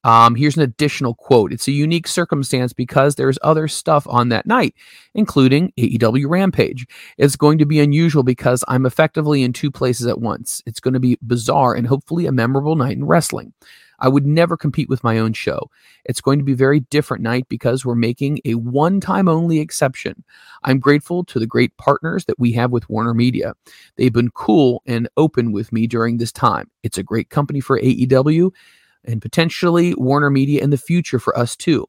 [0.05, 1.53] Um, here's an additional quote.
[1.53, 4.75] It's a unique circumstance because there's other stuff on that night,
[5.15, 6.87] including AEW Rampage.
[7.19, 10.63] It's going to be unusual because I'm effectively in two places at once.
[10.67, 13.53] It's going to be bizarre and hopefully a memorable night in wrestling.
[14.01, 15.71] I would never compete with my own show.
[16.05, 19.59] It's going to be a very different night because we're making a one time only
[19.59, 20.23] exception.
[20.63, 23.55] I'm grateful to the great partners that we have with Warner Media.
[23.97, 26.71] They've been cool and open with me during this time.
[26.85, 28.53] It's a great company for AEW
[29.09, 31.87] and potentially Warner Media in the future for us too.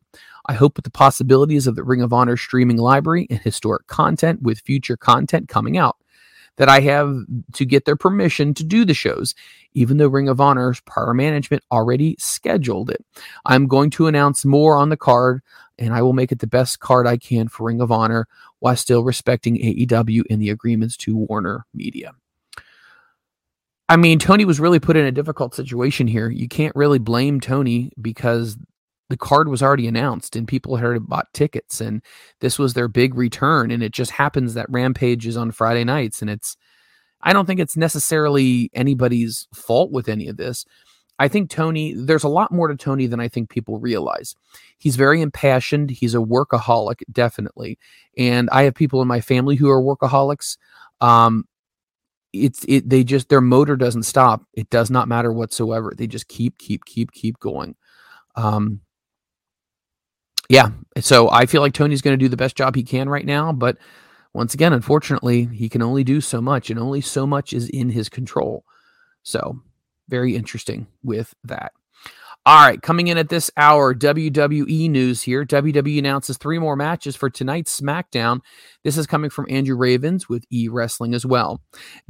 [0.47, 4.41] I hope with the possibilities of the Ring of Honor streaming library and historic content
[4.41, 5.97] with future content coming out
[6.55, 7.15] that I have
[7.53, 9.35] to get their permission to do the shows,
[9.73, 13.05] even though Ring of Honor's prior management already scheduled it.
[13.45, 15.41] I'm going to announce more on the card,
[15.77, 18.27] and I will make it the best card I can for Ring of Honor
[18.59, 22.11] while still respecting AEW and the agreements to Warner Media.
[23.89, 26.29] I mean, Tony was really put in a difficult situation here.
[26.29, 28.55] You can't really blame Tony because
[29.09, 32.01] the card was already announced and people had already bought tickets and
[32.41, 36.21] this was their big return and it just happens that rampage is on friday nights
[36.21, 36.55] and it's
[37.21, 40.65] i don't think it's necessarily anybody's fault with any of this.
[41.17, 44.35] I think tony there's a lot more to tony than i think people realize.
[44.77, 45.89] He's very impassioned.
[45.89, 47.77] He's a workaholic definitely.
[48.17, 50.57] And i have people in my family who are workaholics.
[51.01, 51.45] Um
[52.33, 56.27] it's it they just their motor doesn't stop it does not matter whatsoever they just
[56.27, 57.75] keep keep keep keep going
[58.35, 58.81] um
[60.49, 60.71] yeah.
[60.99, 63.53] So I feel like Tony's going to do the best job he can right now.
[63.53, 63.77] But
[64.33, 67.89] once again, unfortunately, he can only do so much, and only so much is in
[67.89, 68.65] his control.
[69.23, 69.61] So
[70.07, 71.71] very interesting with that.
[72.49, 75.45] All right, coming in at this hour, WWE news here.
[75.45, 78.39] WWE announces three more matches for tonight's SmackDown.
[78.83, 81.61] This is coming from Andrew Ravens with E Wrestling as well.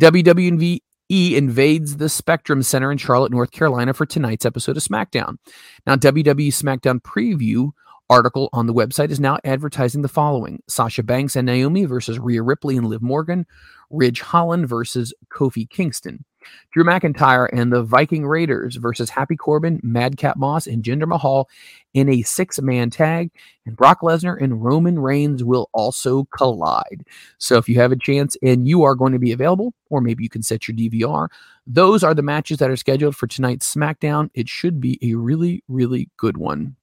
[0.02, 0.80] WWE
[1.12, 5.40] invades the Spectrum Center in Charlotte, North Carolina for tonight's episode of SmackDown.
[5.86, 7.72] Now, WWE SmackDown preview
[8.10, 12.42] article on the website is now advertising the following Sasha Banks and Naomi versus Rhea
[12.44, 13.46] Ripley and Liv Morgan,
[13.90, 16.24] Ridge Holland versus Kofi Kingston.
[16.72, 21.50] Drew McIntyre and the Viking Raiders versus Happy Corbin, Madcap Moss, and Jinder Mahal
[21.94, 23.32] in a six man tag.
[23.66, 27.06] And Brock Lesnar and Roman Reigns will also collide.
[27.38, 30.24] So if you have a chance and you are going to be available, or maybe
[30.24, 31.28] you can set your DVR,
[31.66, 34.30] those are the matches that are scheduled for tonight's SmackDown.
[34.34, 36.76] It should be a really, really good one.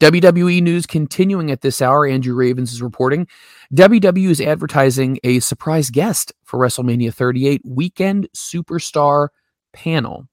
[0.00, 2.06] WWE news continuing at this hour.
[2.06, 3.26] Andrew Ravens is reporting
[3.74, 9.28] WWE is advertising a surprise guest for WrestleMania 38 weekend superstar
[9.72, 10.28] panel.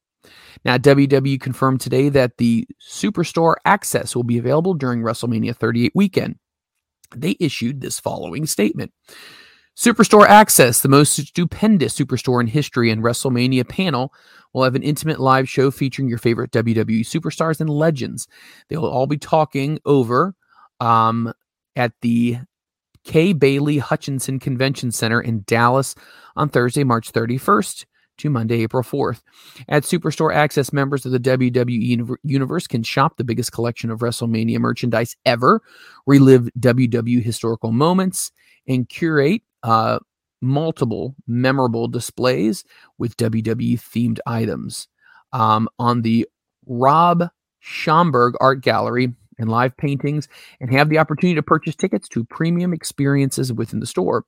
[0.63, 6.35] Now, WWE confirmed today that the Superstore access will be available during WrestleMania 38 weekend.
[7.15, 8.91] They issued this following statement
[9.77, 14.13] Superstore Access, the most stupendous superstore in history and WrestleMania panel,
[14.53, 18.27] will have an intimate live show featuring your favorite WWE superstars and legends.
[18.69, 20.33] They will all be talking over
[20.79, 21.33] um,
[21.75, 22.37] at the
[23.03, 25.93] Kay Bailey Hutchison Convention Center in Dallas
[26.37, 27.85] on Thursday, March 31st
[28.17, 29.21] to Monday, April 4th.
[29.67, 34.59] At Superstore Access, members of the WWE universe can shop the biggest collection of WrestleMania
[34.59, 35.61] merchandise ever,
[36.05, 38.31] relive WWE historical moments,
[38.67, 39.99] and curate uh,
[40.41, 42.63] multiple memorable displays
[42.97, 44.87] with WWE themed items.
[45.33, 46.27] Um, on the
[46.65, 47.29] Rob
[47.61, 50.27] Schamberger Art Gallery and live paintings,
[50.59, 54.25] and have the opportunity to purchase tickets to premium experiences within the store.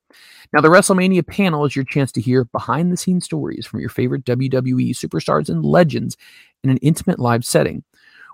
[0.52, 3.88] Now, the WrestleMania panel is your chance to hear behind the scenes stories from your
[3.88, 6.16] favorite WWE superstars and legends
[6.62, 7.84] in an intimate live setting.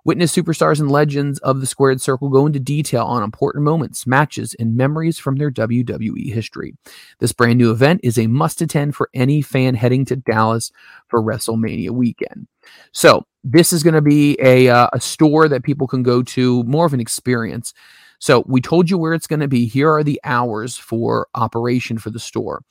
[0.05, 4.55] Witness superstars and legends of the Squared Circle go into detail on important moments, matches,
[4.59, 6.77] and memories from their WWE history.
[7.21, 10.71] This brand new event is a must attend for any fan heading to Dallas
[11.09, 12.47] for WrestleMania weekend.
[12.93, 16.63] So, this is going to be a, uh, a store that people can go to,
[16.65, 17.73] more of an experience.
[18.19, 19.67] So, we told you where it's going to be.
[19.67, 22.63] Here are the hours for operation for the store.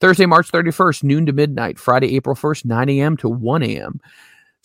[0.00, 1.78] Thursday, March 31st, noon to midnight.
[1.78, 3.16] Friday, April 1st, 9 a.m.
[3.16, 4.00] to 1 a.m.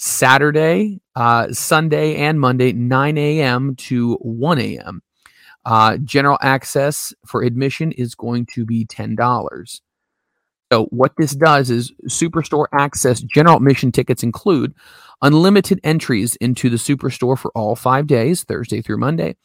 [0.03, 3.75] Saturday, uh, Sunday, and Monday, 9 a.m.
[3.75, 5.03] to 1 a.m.
[5.63, 9.81] Uh, general access for admission is going to be $10.
[10.71, 14.73] So, what this does is Superstore Access general admission tickets include
[15.21, 19.35] unlimited entries into the Superstore for all five days, Thursday through Monday,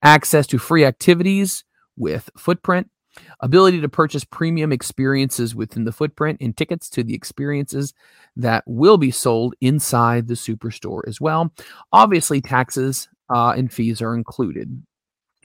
[0.00, 1.64] access to free activities
[1.96, 2.88] with Footprint,
[3.40, 7.94] ability to purchase premium experiences within the footprint and tickets to the experiences
[8.36, 11.52] that will be sold inside the superstore as well.
[11.92, 14.82] Obviously, taxes uh, and fees are included.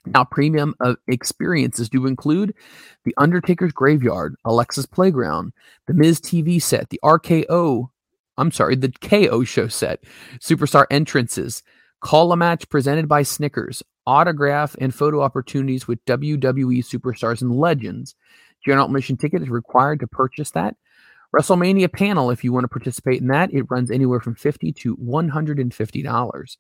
[0.06, 2.56] Now, premium uh, experiences do include
[3.04, 5.54] the Undertaker's Graveyard, Alexa's Playground,
[5.88, 7.90] the Miz TV set, the RKO,
[8.38, 10.04] I'm sorry, the KO show set,
[10.40, 11.64] superstar entrances,
[12.02, 18.16] call a match presented by Snickers, autograph and photo opportunities with WWE superstars and legends.
[18.66, 20.76] General admission ticket is required to purchase that.
[21.36, 24.96] WrestleMania panel, if you want to participate in that, it runs anywhere from fifty to
[24.96, 26.58] one hundred and fifty dollars.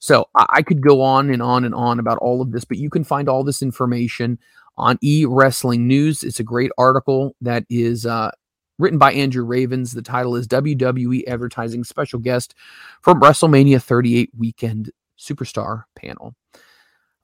[0.00, 2.90] So I could go on and on and on about all of this, but you
[2.90, 4.40] can find all this information
[4.76, 6.24] on E Wrestling News.
[6.24, 8.32] It's a great article that is uh,
[8.80, 9.92] written by Andrew Ravens.
[9.92, 12.54] The title is WWE Advertising Special Guest
[13.00, 14.90] from WrestleMania 38 Weekend
[15.24, 16.34] Superstar Panel.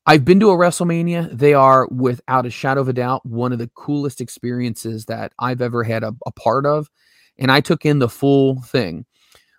[0.07, 1.31] I've been to a WrestleMania.
[1.31, 5.61] They are, without a shadow of a doubt, one of the coolest experiences that I've
[5.61, 6.91] ever had a, a part of.
[7.39, 9.05] And I took in the full thing.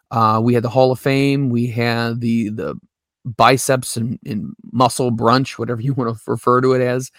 [0.10, 1.50] Uh, we had the Hall of Fame.
[1.50, 2.76] We had the the
[3.24, 7.12] biceps and, and muscle brunch, whatever you want to refer to it as.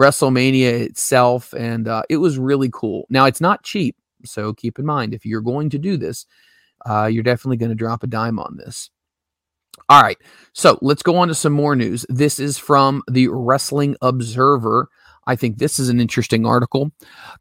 [0.00, 3.06] WrestleMania itself, and uh, it was really cool.
[3.08, 6.26] Now it's not cheap, so keep in mind if you're going to do this,
[6.84, 8.90] uh, you're definitely going to drop a dime on this.
[9.88, 10.18] All right.
[10.52, 12.04] So let's go on to some more news.
[12.08, 14.88] This is from the Wrestling Observer.
[15.26, 16.92] I think this is an interesting article.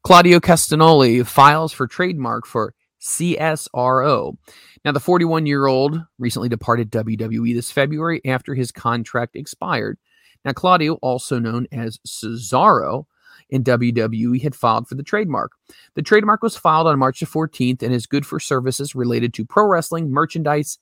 [0.04, 4.38] Claudio Castagnoli files for trademark for CSRO.
[4.84, 9.98] Now, the 41 year old recently departed WWE this February after his contract expired.
[10.44, 13.06] Now, Claudio, also known as Cesaro
[13.50, 15.52] in WWE, had filed for the trademark.
[15.96, 19.46] The trademark was filed on March the 14th and is good for services related to
[19.46, 20.80] pro wrestling, merchandise,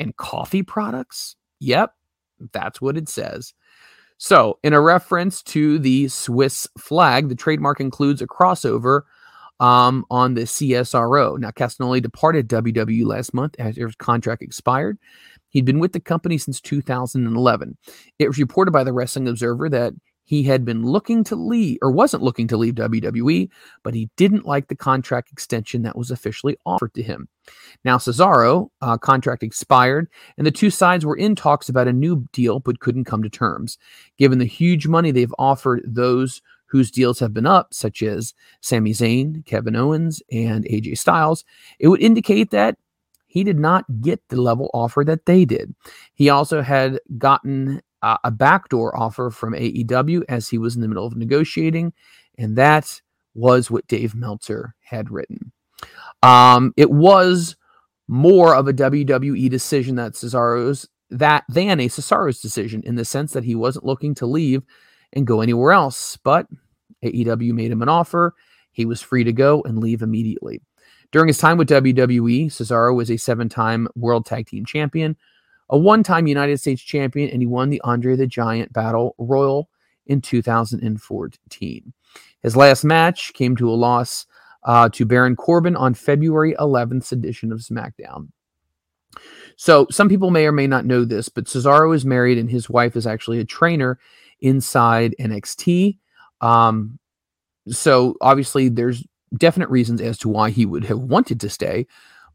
[0.00, 1.36] and coffee products?
[1.60, 1.92] Yep,
[2.52, 3.54] that's what it says.
[4.18, 9.02] So, in a reference to the Swiss flag, the trademark includes a crossover
[9.60, 11.38] um, on the CSRO.
[11.38, 14.98] Now, Castagnoli departed WWE last month after his contract expired.
[15.50, 17.76] He'd been with the company since 2011.
[18.18, 19.94] It was reported by the Wrestling Observer that
[20.26, 23.48] he had been looking to leave or wasn't looking to leave WWE,
[23.84, 27.28] but he didn't like the contract extension that was officially offered to him.
[27.84, 32.26] Now, Cesaro uh, contract expired, and the two sides were in talks about a new
[32.32, 33.78] deal but couldn't come to terms.
[34.18, 38.92] Given the huge money they've offered those whose deals have been up, such as Sami
[38.92, 41.44] Zayn, Kevin Owens, and AJ Styles,
[41.78, 42.76] it would indicate that
[43.28, 45.72] he did not get the level offer that they did.
[46.14, 50.86] He also had gotten uh, a backdoor offer from AEW as he was in the
[50.86, 51.92] middle of negotiating,
[52.38, 53.02] and that
[53.34, 55.50] was what Dave Meltzer had written.
[56.22, 57.56] Um, it was
[58.06, 63.32] more of a WWE decision that Cesaro's that than a Cesaro's decision in the sense
[63.32, 64.62] that he wasn't looking to leave
[65.12, 66.16] and go anywhere else.
[66.16, 66.46] But
[67.04, 68.34] AEW made him an offer.
[68.70, 70.62] He was free to go and leave immediately.
[71.10, 75.16] During his time with WWE, Cesaro was a seven time World Tag Team Champion,
[75.68, 79.68] a one time United States Champion, and he won the Andre the Giant Battle Royal
[80.06, 81.92] in 2014.
[82.42, 84.26] His last match came to a loss
[84.64, 88.28] uh, to Baron Corbin on February 11th edition of SmackDown.
[89.56, 92.68] So some people may or may not know this, but Cesaro is married and his
[92.68, 93.98] wife is actually a trainer
[94.40, 95.98] inside NXT.
[96.40, 96.98] Um,
[97.68, 99.04] so obviously there's
[99.36, 101.86] definite reasons as to why he would have wanted to stay,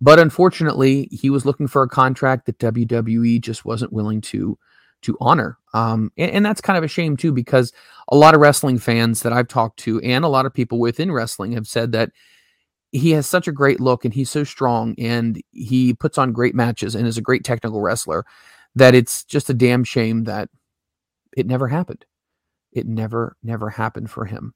[0.01, 4.57] but unfortunately he was looking for a contract that WWE just wasn't willing to
[5.03, 5.57] to honor.
[5.73, 7.73] Um, and, and that's kind of a shame too, because
[8.09, 11.11] a lot of wrestling fans that I've talked to and a lot of people within
[11.11, 12.11] wrestling have said that
[12.91, 16.53] he has such a great look and he's so strong and he puts on great
[16.53, 18.25] matches and is a great technical wrestler
[18.75, 20.49] that it's just a damn shame that
[21.35, 22.05] it never happened.
[22.71, 24.53] It never, never happened for him.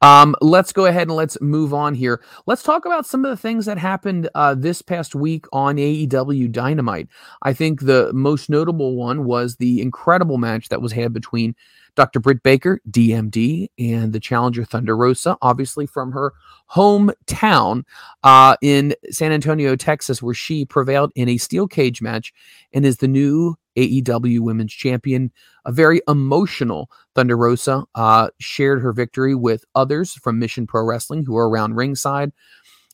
[0.00, 2.22] Um, let's go ahead and let's move on here.
[2.46, 6.52] Let's talk about some of the things that happened uh, this past week on AEW
[6.52, 7.08] Dynamite.
[7.42, 11.54] I think the most notable one was the incredible match that was had between
[11.96, 12.20] Dr.
[12.20, 16.32] Britt Baker, DMD, and the challenger Thunder Rosa, obviously from her
[16.70, 17.82] hometown
[18.22, 22.32] uh, in San Antonio, Texas, where she prevailed in a steel cage match
[22.72, 25.30] and is the new AEW Women's Champion.
[25.64, 31.24] A very emotional Thunder Rosa uh, shared her victory with others from Mission Pro Wrestling
[31.24, 32.32] who are around ringside.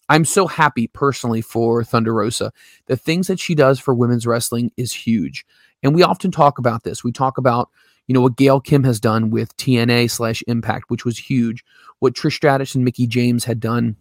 [0.08, 2.52] I'm so happy personally for Thunder Rosa.
[2.86, 5.46] The things that she does for women's wrestling is huge.
[5.82, 7.02] And we often talk about this.
[7.02, 7.70] We talk about
[8.06, 11.64] you know what Gail Kim has done with TNA slash Impact, which was huge.
[12.00, 13.96] What Trish Stratus and Mickie James had done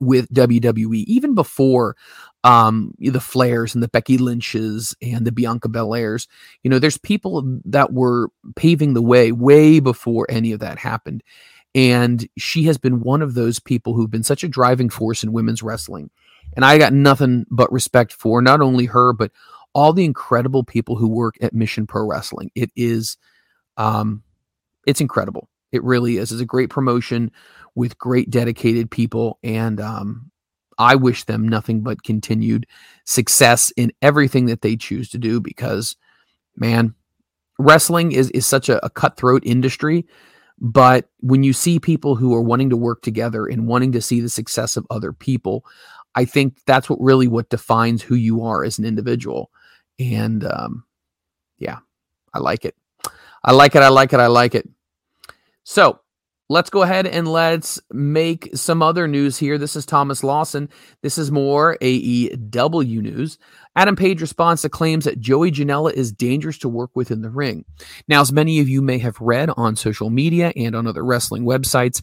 [0.00, 1.96] with WWE, even before
[2.44, 6.26] um, the Flairs and the Becky Lynches and the Bianca Belairs.
[6.62, 11.22] You know, there's people that were paving the way way before any of that happened.
[11.74, 15.32] And she has been one of those people who've been such a driving force in
[15.32, 16.10] women's wrestling.
[16.56, 19.30] And I got nothing but respect for not only her, but
[19.74, 22.50] all the incredible people who work at Mission Pro Wrestling.
[22.54, 23.18] It is,
[23.76, 24.22] um,
[24.86, 25.48] it's incredible.
[25.70, 26.32] It really is.
[26.32, 27.30] It's a great promotion
[27.78, 30.32] with great dedicated people, and um,
[30.78, 32.66] I wish them nothing but continued
[33.04, 35.40] success in everything that they choose to do.
[35.40, 35.96] Because,
[36.56, 36.92] man,
[37.56, 40.06] wrestling is is such a, a cutthroat industry.
[40.60, 44.18] But when you see people who are wanting to work together and wanting to see
[44.20, 45.64] the success of other people,
[46.16, 49.52] I think that's what really what defines who you are as an individual.
[50.00, 50.82] And um,
[51.58, 51.78] yeah,
[52.34, 52.74] I like it.
[53.44, 53.82] I like it.
[53.82, 54.18] I like it.
[54.18, 54.68] I like it.
[55.62, 56.00] So
[56.48, 59.58] let's go ahead and let's make some other news here.
[59.58, 60.68] This is Thomas Lawson.
[61.02, 63.38] This is more AEW news.
[63.76, 67.30] Adam Page responds to claims that Joey Janela is dangerous to work with in the
[67.30, 67.64] ring.
[68.08, 71.44] Now, as many of you may have read on social media and on other wrestling
[71.44, 72.02] websites,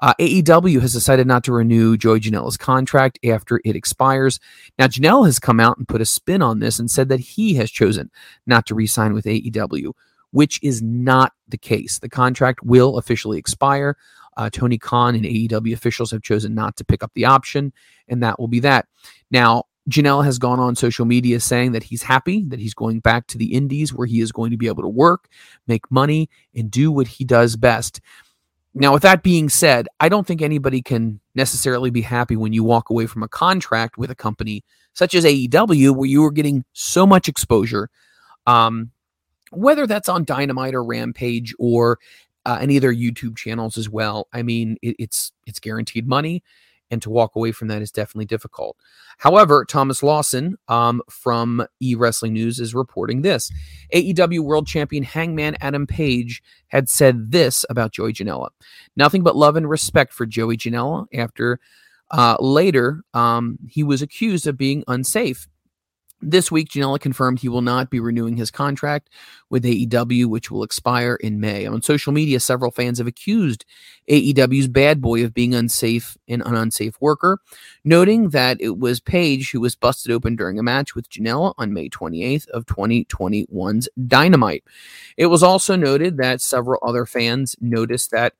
[0.00, 4.40] uh, AEW has decided not to renew Joey Janela's contract after it expires.
[4.78, 7.54] Now, Janela has come out and put a spin on this and said that he
[7.54, 8.10] has chosen
[8.44, 9.92] not to re sign with AEW,
[10.34, 12.00] which is not the case.
[12.00, 13.96] The contract will officially expire.
[14.36, 17.72] Uh, Tony Khan and AEW officials have chosen not to pick up the option,
[18.08, 18.88] and that will be that.
[19.30, 23.28] Now, Janela has gone on social media saying that he's happy that he's going back
[23.28, 25.28] to the Indies where he is going to be able to work,
[25.68, 28.00] make money, and do what he does best.
[28.74, 32.64] Now, with that being said, I don't think anybody can necessarily be happy when you
[32.64, 34.64] walk away from a contract with a company
[34.94, 37.88] such as AEW, where you are getting so much exposure,
[38.48, 38.90] um,
[39.56, 41.98] whether that's on Dynamite or Rampage or
[42.46, 44.28] uh, any of their YouTube channels as well.
[44.32, 46.42] I mean, it, it's it's guaranteed money
[46.90, 48.76] and to walk away from that is definitely difficult.
[49.18, 53.50] However, Thomas Lawson um, from E Wrestling News is reporting this
[53.94, 58.50] AEW World Champion Hangman Adam Page had said this about Joey Janela
[58.96, 61.60] nothing but love and respect for Joey Janela after.
[62.10, 65.48] Uh, later, um, he was accused of being unsafe
[66.24, 69.10] this week, Janela confirmed he will not be renewing his contract
[69.50, 71.66] with AEW, which will expire in May.
[71.66, 73.64] On social media, several fans have accused
[74.08, 77.38] AEW's bad boy of being unsafe and an unsafe worker,
[77.84, 81.72] noting that it was Page who was busted open during a match with Janela on
[81.72, 84.64] May 28th of 2021's Dynamite.
[85.16, 88.34] It was also noted that several other fans noticed that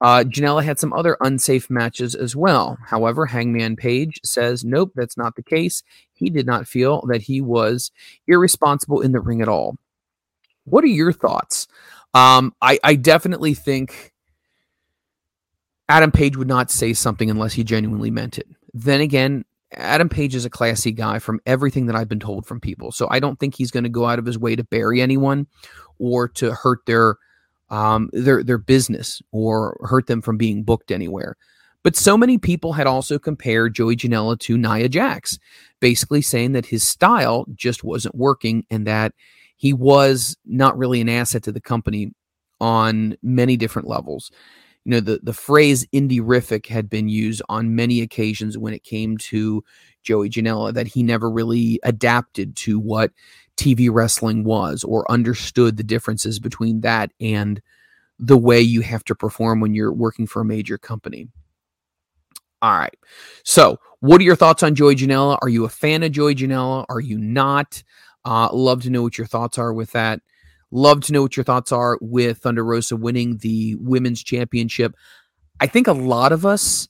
[0.00, 2.76] Uh, Janela had some other unsafe matches as well.
[2.84, 5.82] However, Hangman Page says, nope, that's not the case.
[6.12, 7.90] He did not feel that he was
[8.26, 9.76] irresponsible in the ring at all.
[10.64, 11.66] What are your thoughts?
[12.12, 14.12] Um, I, I definitely think
[15.88, 18.48] Adam Page would not say something unless he genuinely meant it.
[18.74, 22.60] Then again, Adam Page is a classy guy from everything that I've been told from
[22.60, 22.92] people.
[22.92, 25.46] So I don't think he's going to go out of his way to bury anyone
[25.98, 27.16] or to hurt their
[27.70, 31.36] um, their their business or hurt them from being booked anywhere.
[31.82, 35.38] But so many people had also compared Joey Janela to Nia Jax,
[35.80, 39.12] basically saying that his style just wasn't working and that
[39.56, 42.12] he was not really an asset to the company
[42.60, 44.32] on many different levels.
[44.84, 49.16] You know, the, the phrase indie-rific had been used on many occasions when it came
[49.18, 49.62] to
[50.02, 53.10] Joey Janela, that he never really adapted to what
[53.56, 57.60] TV wrestling was or understood the differences between that and
[58.18, 61.28] the way you have to perform when you're working for a major company.
[62.62, 62.96] All right.
[63.44, 65.38] So, what are your thoughts on Joey Janela?
[65.42, 66.86] Are you a fan of Joey Janela?
[66.88, 67.82] Are you not?
[68.24, 70.20] Uh, love to know what your thoughts are with that.
[70.70, 74.94] Love to know what your thoughts are with Thunder Rosa winning the women's championship.
[75.60, 76.88] I think a lot of us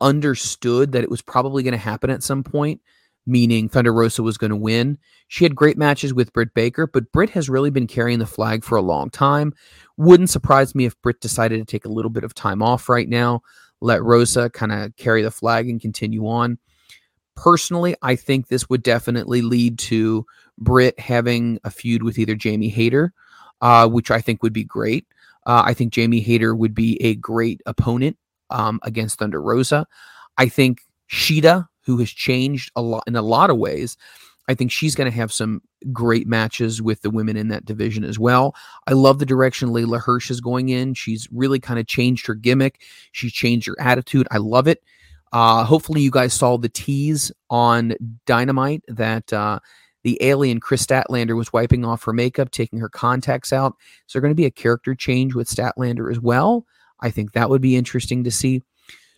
[0.00, 2.80] understood that it was probably going to happen at some point,
[3.26, 4.98] meaning Thunder Rosa was going to win.
[5.28, 8.64] She had great matches with Britt Baker, but Britt has really been carrying the flag
[8.64, 9.52] for a long time.
[9.96, 13.08] Wouldn't surprise me if Britt decided to take a little bit of time off right
[13.08, 13.42] now,
[13.80, 16.58] let Rosa kind of carry the flag and continue on.
[17.34, 20.24] Personally, I think this would definitely lead to
[20.56, 23.12] Britt having a feud with either Jamie Hayter,
[23.60, 25.06] uh, which I think would be great.
[25.44, 28.16] Uh, I think Jamie Hayter would be a great opponent
[28.50, 29.86] um, against Thunder Rosa.
[30.38, 33.96] I think Shida, who has changed a lot in a lot of ways,
[34.48, 35.62] I think she's going to have some
[35.92, 38.54] great matches with the women in that division as well.
[38.86, 40.94] I love the direction Leyla Hirsch is going in.
[40.94, 42.82] She's really kind of changed her gimmick.
[43.12, 44.28] She's changed her attitude.
[44.30, 44.82] I love it.
[45.32, 47.94] Uh, hopefully, you guys saw the tease on
[48.26, 49.58] Dynamite that uh,
[50.04, 53.74] the alien Kris Statlander was wiping off her makeup, taking her contacts out.
[54.06, 56.64] So, there's going to be a character change with Statlander as well.
[57.00, 58.62] I think that would be interesting to see.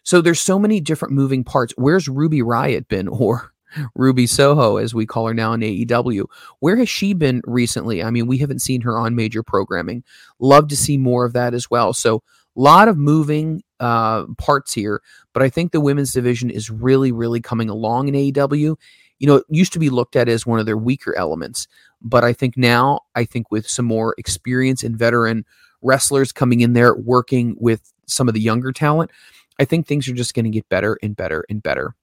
[0.03, 1.75] So, there's so many different moving parts.
[1.77, 3.53] Where's Ruby Riott been, or
[3.95, 6.25] Ruby Soho, as we call her now in AEW?
[6.61, 8.03] Where has she been recently?
[8.03, 10.05] I mean, we haven't seen her on major programming.
[10.39, 11.93] Love to see more of that as well.
[11.93, 12.23] So,
[12.57, 15.01] a lot of moving uh, parts here,
[15.33, 18.77] but I think the women's division is really, really coming along in AEW.
[19.21, 21.69] You know, it used to be looked at as one of their weaker elements,
[22.01, 25.45] but I think now, I think with some more experience and veteran
[25.83, 29.11] wrestlers coming in there working with some of the younger talent,
[29.59, 31.95] I think things are just going to get better and better and better.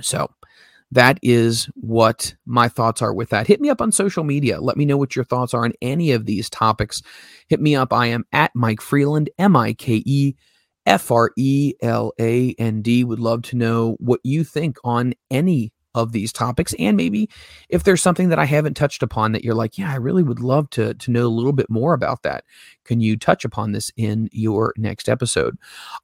[0.00, 0.30] So,
[0.92, 3.46] that is what my thoughts are with that.
[3.46, 4.60] Hit me up on social media.
[4.60, 7.02] Let me know what your thoughts are on any of these topics.
[7.48, 7.92] Hit me up.
[7.92, 10.34] I am at Mike Freeland, M I K E
[10.86, 13.04] F R E L A N D.
[13.04, 17.28] Would love to know what you think on any of these topics and maybe
[17.68, 20.40] if there's something that I haven't touched upon that you're like, yeah, I really would
[20.40, 22.44] love to to know a little bit more about that.
[22.84, 25.56] Can you touch upon this in your next episode?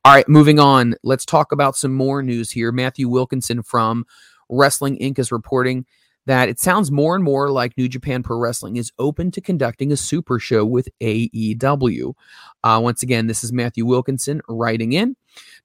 [0.05, 0.95] All right, moving on.
[1.03, 2.72] Let's talk about some more news here.
[2.72, 4.07] Matthew Wilkinson from
[4.49, 5.18] Wrestling Inc.
[5.18, 5.87] is reporting
[6.27, 9.93] that it sounds more and more like New Japan Pro Wrestling is open to conducting
[9.93, 12.14] a super show with AEW.
[12.62, 15.16] Uh, once again, this is Matthew Wilkinson writing in.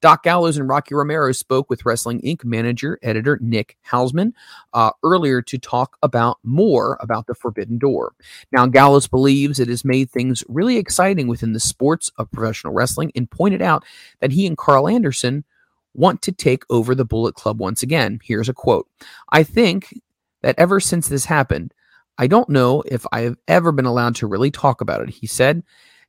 [0.02, 2.44] Doc Gallows and Rocky Romero spoke with Wrestling Inc.
[2.44, 4.34] manager, editor Nick Hausman
[4.74, 8.14] uh, earlier to talk about more about the Forbidden Door.
[8.52, 13.12] Now, Gallows believes it has made things really exciting within the sports of professional wrestling
[13.16, 13.84] and pointed out
[14.20, 15.46] that he and Karl Anderson
[15.94, 18.20] want to take over the Bullet Club once again.
[18.24, 18.88] Here's a quote
[19.30, 19.94] I think
[20.42, 21.74] that ever since this happened,
[22.18, 25.28] I don't know if I have ever been allowed to really talk about it, he
[25.28, 25.64] said.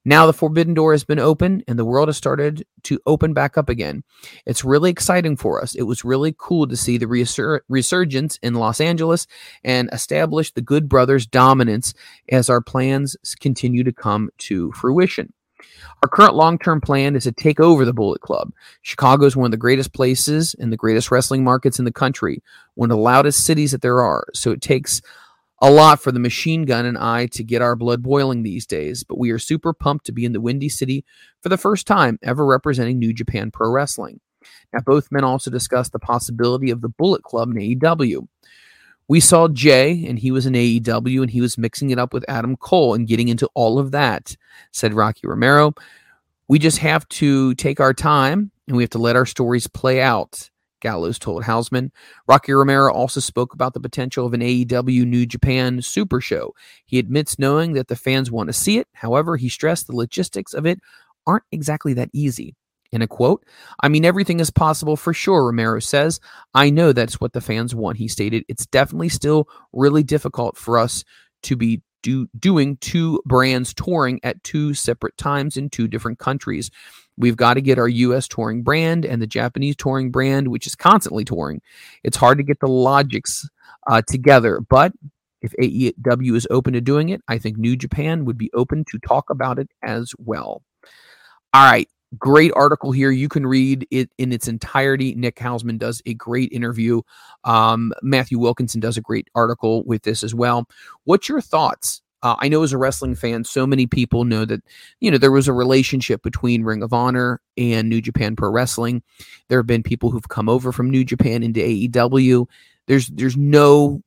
[0.05, 3.57] Now the forbidden door has been opened and the world has started to open back
[3.57, 4.03] up again.
[4.47, 5.77] It's really exciting for us.
[5.77, 9.29] It was really cool to see the resur- resurgence in Los Angeles
[9.63, 11.95] and establish the Good Brothers dominance
[12.29, 15.33] as our plans continue to come to fruition.
[16.03, 18.53] Our current long term plan is to take over the Bullet Club.
[18.83, 22.43] Chicago is one of the greatest places and the greatest wrestling markets in the country,
[22.75, 24.27] one of the loudest cities that there are.
[24.35, 25.01] So it takes
[25.61, 29.05] a lot for the machine gun and I to get our blood boiling these days,
[29.05, 31.05] but we are super pumped to be in the Windy City
[31.41, 34.21] for the first time ever representing New Japan Pro Wrestling.
[34.73, 38.27] Now, both men also discussed the possibility of the Bullet Club in AEW.
[39.13, 42.25] We saw Jay, and he was in AEW, and he was mixing it up with
[42.29, 44.35] Adam Cole and getting into all of that,
[44.71, 45.75] said Rocky Romero.
[46.49, 50.01] We just have to take our time and we have to let our stories play
[50.01, 50.49] out,
[50.81, 51.91] Gallows told Hausman.
[52.27, 56.55] Rocky Romero also spoke about the potential of an AEW New Japan Super Show.
[56.87, 58.89] He admits knowing that the fans want to see it.
[58.95, 60.81] However, he stressed the logistics of it
[61.27, 62.57] aren't exactly that easy.
[62.93, 63.45] In a quote,
[63.81, 66.21] I mean, everything is possible for sure, Romero says.
[66.55, 68.45] I know that's what the fans want, he stated.
[68.49, 71.03] It's definitely still really difficult for us
[71.45, 76.71] to be do, doing two brands touring at two separate times in two different countries.
[77.17, 80.75] We've got to get our US touring brand and the Japanese touring brand, which is
[80.75, 81.61] constantly touring.
[82.05, 83.49] It's hard to get the logics
[83.87, 84.93] uh, together, but
[85.41, 88.99] if AEW is open to doing it, I think New Japan would be open to
[89.01, 90.63] talk about it as well.
[91.53, 91.89] All right,
[92.19, 93.11] great article here.
[93.11, 95.15] You can read it in its entirety.
[95.15, 97.03] Nick Hausman does a great interview.
[97.45, 100.69] Um, Matthew Wilkinson does a great article with this as well.
[101.05, 102.03] What's your thoughts?
[102.23, 104.63] Uh, I know as a wrestling fan, so many people know that
[105.01, 109.03] you know there was a relationship between Ring of Honor and New Japan Pro Wrestling.
[109.49, 112.47] There have been people who've come over from New Japan into AEW.
[112.87, 114.03] There's there's no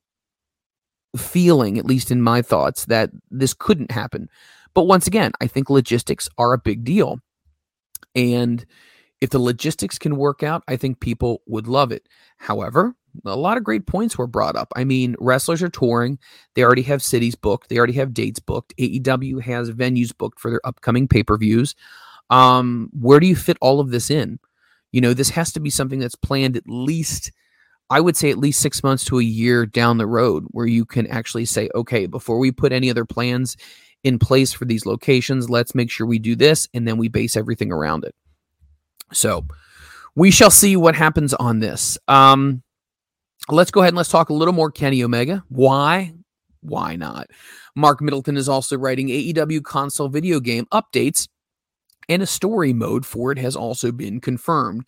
[1.14, 4.28] feeling, at least in my thoughts, that this couldn't happen.
[4.72, 7.20] But once again, I think logistics are a big deal.
[8.14, 8.64] And
[9.20, 12.08] if the logistics can work out, I think people would love it.
[12.38, 12.94] However,
[13.24, 14.72] a lot of great points were brought up.
[14.76, 16.18] I mean, wrestlers are touring.
[16.54, 17.68] They already have cities booked.
[17.68, 18.76] They already have dates booked.
[18.76, 21.74] AEW has venues booked for their upcoming pay per views.
[22.28, 24.38] Um, where do you fit all of this in?
[24.92, 27.30] You know, this has to be something that's planned at least
[27.88, 30.84] I would say at least six months to a year down the road where you
[30.84, 33.56] can actually say, okay, before we put any other plans
[34.06, 37.36] in place for these locations, let's make sure we do this and then we base
[37.36, 38.14] everything around it.
[39.12, 39.46] So
[40.14, 41.98] we shall see what happens on this.
[42.08, 42.62] Um,
[43.48, 45.44] let's go ahead and let's talk a little more Kenny Omega.
[45.48, 46.14] Why?
[46.60, 47.28] Why not?
[47.74, 51.28] Marc Middleton is also writing AEW console video game updates,
[52.08, 54.84] and a story mode for it has also been confirmed.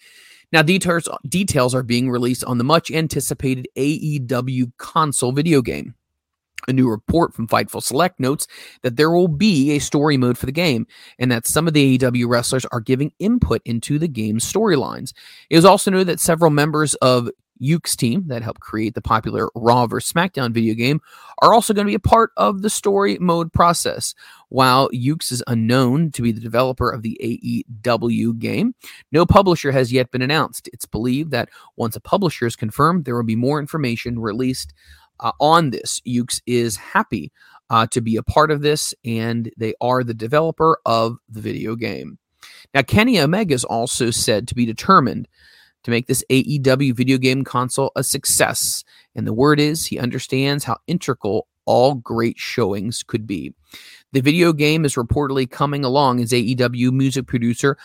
[0.51, 5.95] Now, details, details are being released on the much anticipated AEW console video game.
[6.67, 8.47] A new report from Fightful Select notes
[8.83, 10.87] that there will be a story mode for the game
[11.19, 15.13] and that some of the AEW wrestlers are giving input into the game's storylines.
[15.49, 17.31] It was also noted that several members of
[17.61, 20.13] Yuke's team that helped create the popular Raw vs.
[20.13, 21.01] SmackDown video game
[21.43, 24.15] are also going to be a part of the story mode process.
[24.49, 27.19] While Yuke's is unknown to be the developer of the
[27.83, 28.75] AEW game,
[29.13, 30.69] no publisher has yet been announced.
[30.73, 34.73] It's believed that once a publisher is confirmed, there will be more information released
[35.21, 36.01] uh, on this.
[36.07, 37.33] Yuke's is happy
[37.71, 41.77] uh, to be a part of this, and they are the developer of the video
[41.77, 42.19] game.
[42.75, 45.29] Now, Kenny Omega is also said to be determined
[45.85, 48.85] to make this AEW video game console a success.
[49.15, 53.55] And the word is he understands how integral all great showings could be.
[54.13, 57.77] The video game is reportedly coming along as AEW music producer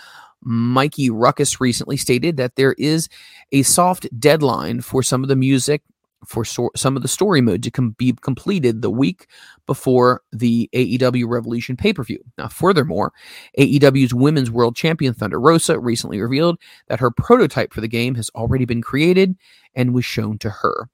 [0.44, 3.10] Mikey Rukus recently stated that there is
[3.52, 5.82] a soft deadline for some of the music
[6.28, 9.28] for so- some of the story mode to com- be completed the week
[9.68, 12.20] before the AEW Revolution pay per view.
[12.38, 13.12] Now, furthermore,
[13.58, 18.30] AEW's Women's World Champion Thunder Rosa recently revealed that her prototype for the game has
[18.36, 19.36] already been created
[19.76, 20.90] and was shown to her.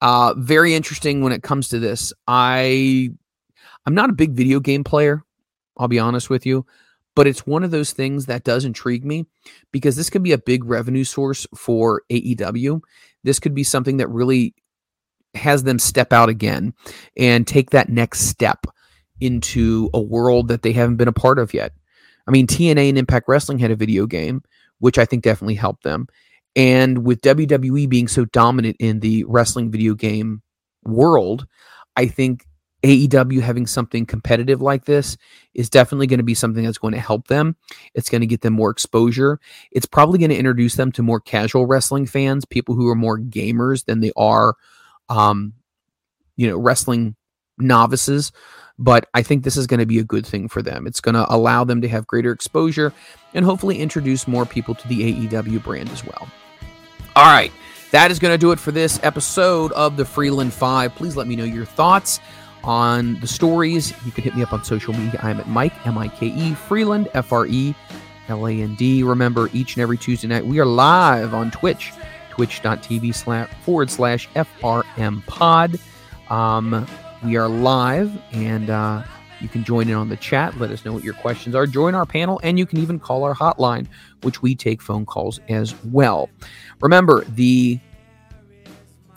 [0.00, 2.12] Uh, very interesting when it comes to this.
[2.26, 3.10] I
[3.86, 5.22] I'm not a big video game player.
[5.76, 6.66] I'll be honest with you,
[7.16, 9.26] but it's one of those things that does intrigue me
[9.72, 12.80] because this could be a big revenue source for AEW
[13.24, 14.54] this could be something that really
[15.34, 16.74] has them step out again
[17.16, 18.66] and take that next step
[19.20, 21.72] into a world that they haven't been a part of yet.
[22.26, 24.42] I mean, TNA and Impact Wrestling had a video game,
[24.78, 26.08] which I think definitely helped them.
[26.56, 30.42] And with WWE being so dominant in the wrestling video game
[30.84, 31.46] world,
[31.96, 32.46] I think
[32.82, 35.16] AEW having something competitive like this
[35.54, 37.56] is definitely going to be something that's going to help them.
[37.94, 39.38] It's going to get them more exposure.
[39.70, 43.18] It's probably going to introduce them to more casual wrestling fans, people who are more
[43.18, 44.54] gamers than they are,
[45.08, 45.52] um,
[46.36, 47.16] you know, wrestling
[47.58, 48.32] novices.
[48.78, 50.86] But I think this is going to be a good thing for them.
[50.86, 52.94] It's going to allow them to have greater exposure
[53.34, 56.28] and hopefully introduce more people to the AEW brand as well.
[57.14, 57.52] All right.
[57.90, 60.94] That is going to do it for this episode of the Freeland Five.
[60.94, 62.20] Please let me know your thoughts
[62.64, 63.92] on the stories.
[64.04, 65.20] You can hit me up on social media.
[65.22, 67.74] I'm at Mike, M I K E, Freeland, F R E
[68.28, 69.02] L A N D.
[69.02, 71.92] Remember, each and every Tuesday night, we are live on Twitch,
[72.30, 75.78] twitch.tv slash forward slash FRM pod.
[76.28, 76.86] Um,
[77.24, 79.02] we are live and uh,
[79.40, 80.58] you can join in on the chat.
[80.58, 81.66] Let us know what your questions are.
[81.66, 83.86] Join our panel, and you can even call our hotline,
[84.22, 86.28] which we take phone calls as well.
[86.80, 87.80] Remember, the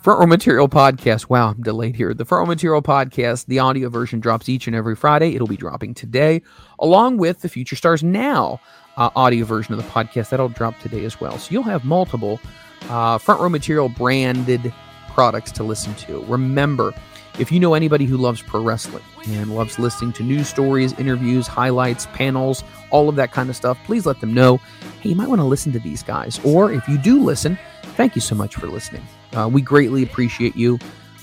[0.04, 1.30] Front Row Material Podcast.
[1.30, 2.12] Wow, I'm delayed here.
[2.12, 5.34] The Front Row Material Podcast, the audio version drops each and every Friday.
[5.34, 6.42] It'll be dropping today,
[6.78, 8.60] along with the Future Stars Now
[8.98, 10.28] uh, audio version of the podcast.
[10.28, 11.38] That'll drop today as well.
[11.38, 12.38] So you'll have multiple
[12.90, 14.74] uh, Front Row Material branded
[15.08, 16.22] products to listen to.
[16.24, 16.92] Remember,
[17.38, 21.46] if you know anybody who loves pro wrestling and loves listening to news stories, interviews,
[21.46, 24.58] highlights, panels, all of that kind of stuff, please let them know
[25.00, 26.38] hey, you might want to listen to these guys.
[26.44, 27.58] Or if you do listen,
[27.96, 29.02] thank you so much for listening.
[29.34, 30.78] Uh, we greatly appreciate you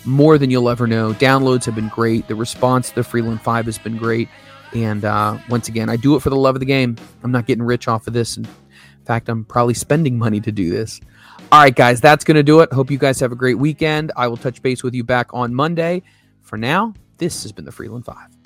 [0.05, 1.14] more than you'll ever know.
[1.14, 2.28] Downloads have been great.
[2.28, 4.30] The response to the Freeland 5 has been great.
[4.74, 6.95] And uh, once again, I do it for the love of the game.
[7.24, 8.38] I'm not getting rich off of this.
[8.38, 8.47] In
[9.05, 11.01] fact, I'm probably spending money to do this.
[11.51, 12.72] All right, guys, that's going to do it.
[12.72, 14.12] Hope you guys have a great weekend.
[14.16, 16.03] I will touch base with you back on Monday.
[16.39, 18.41] For now, this has been the Freeland 5.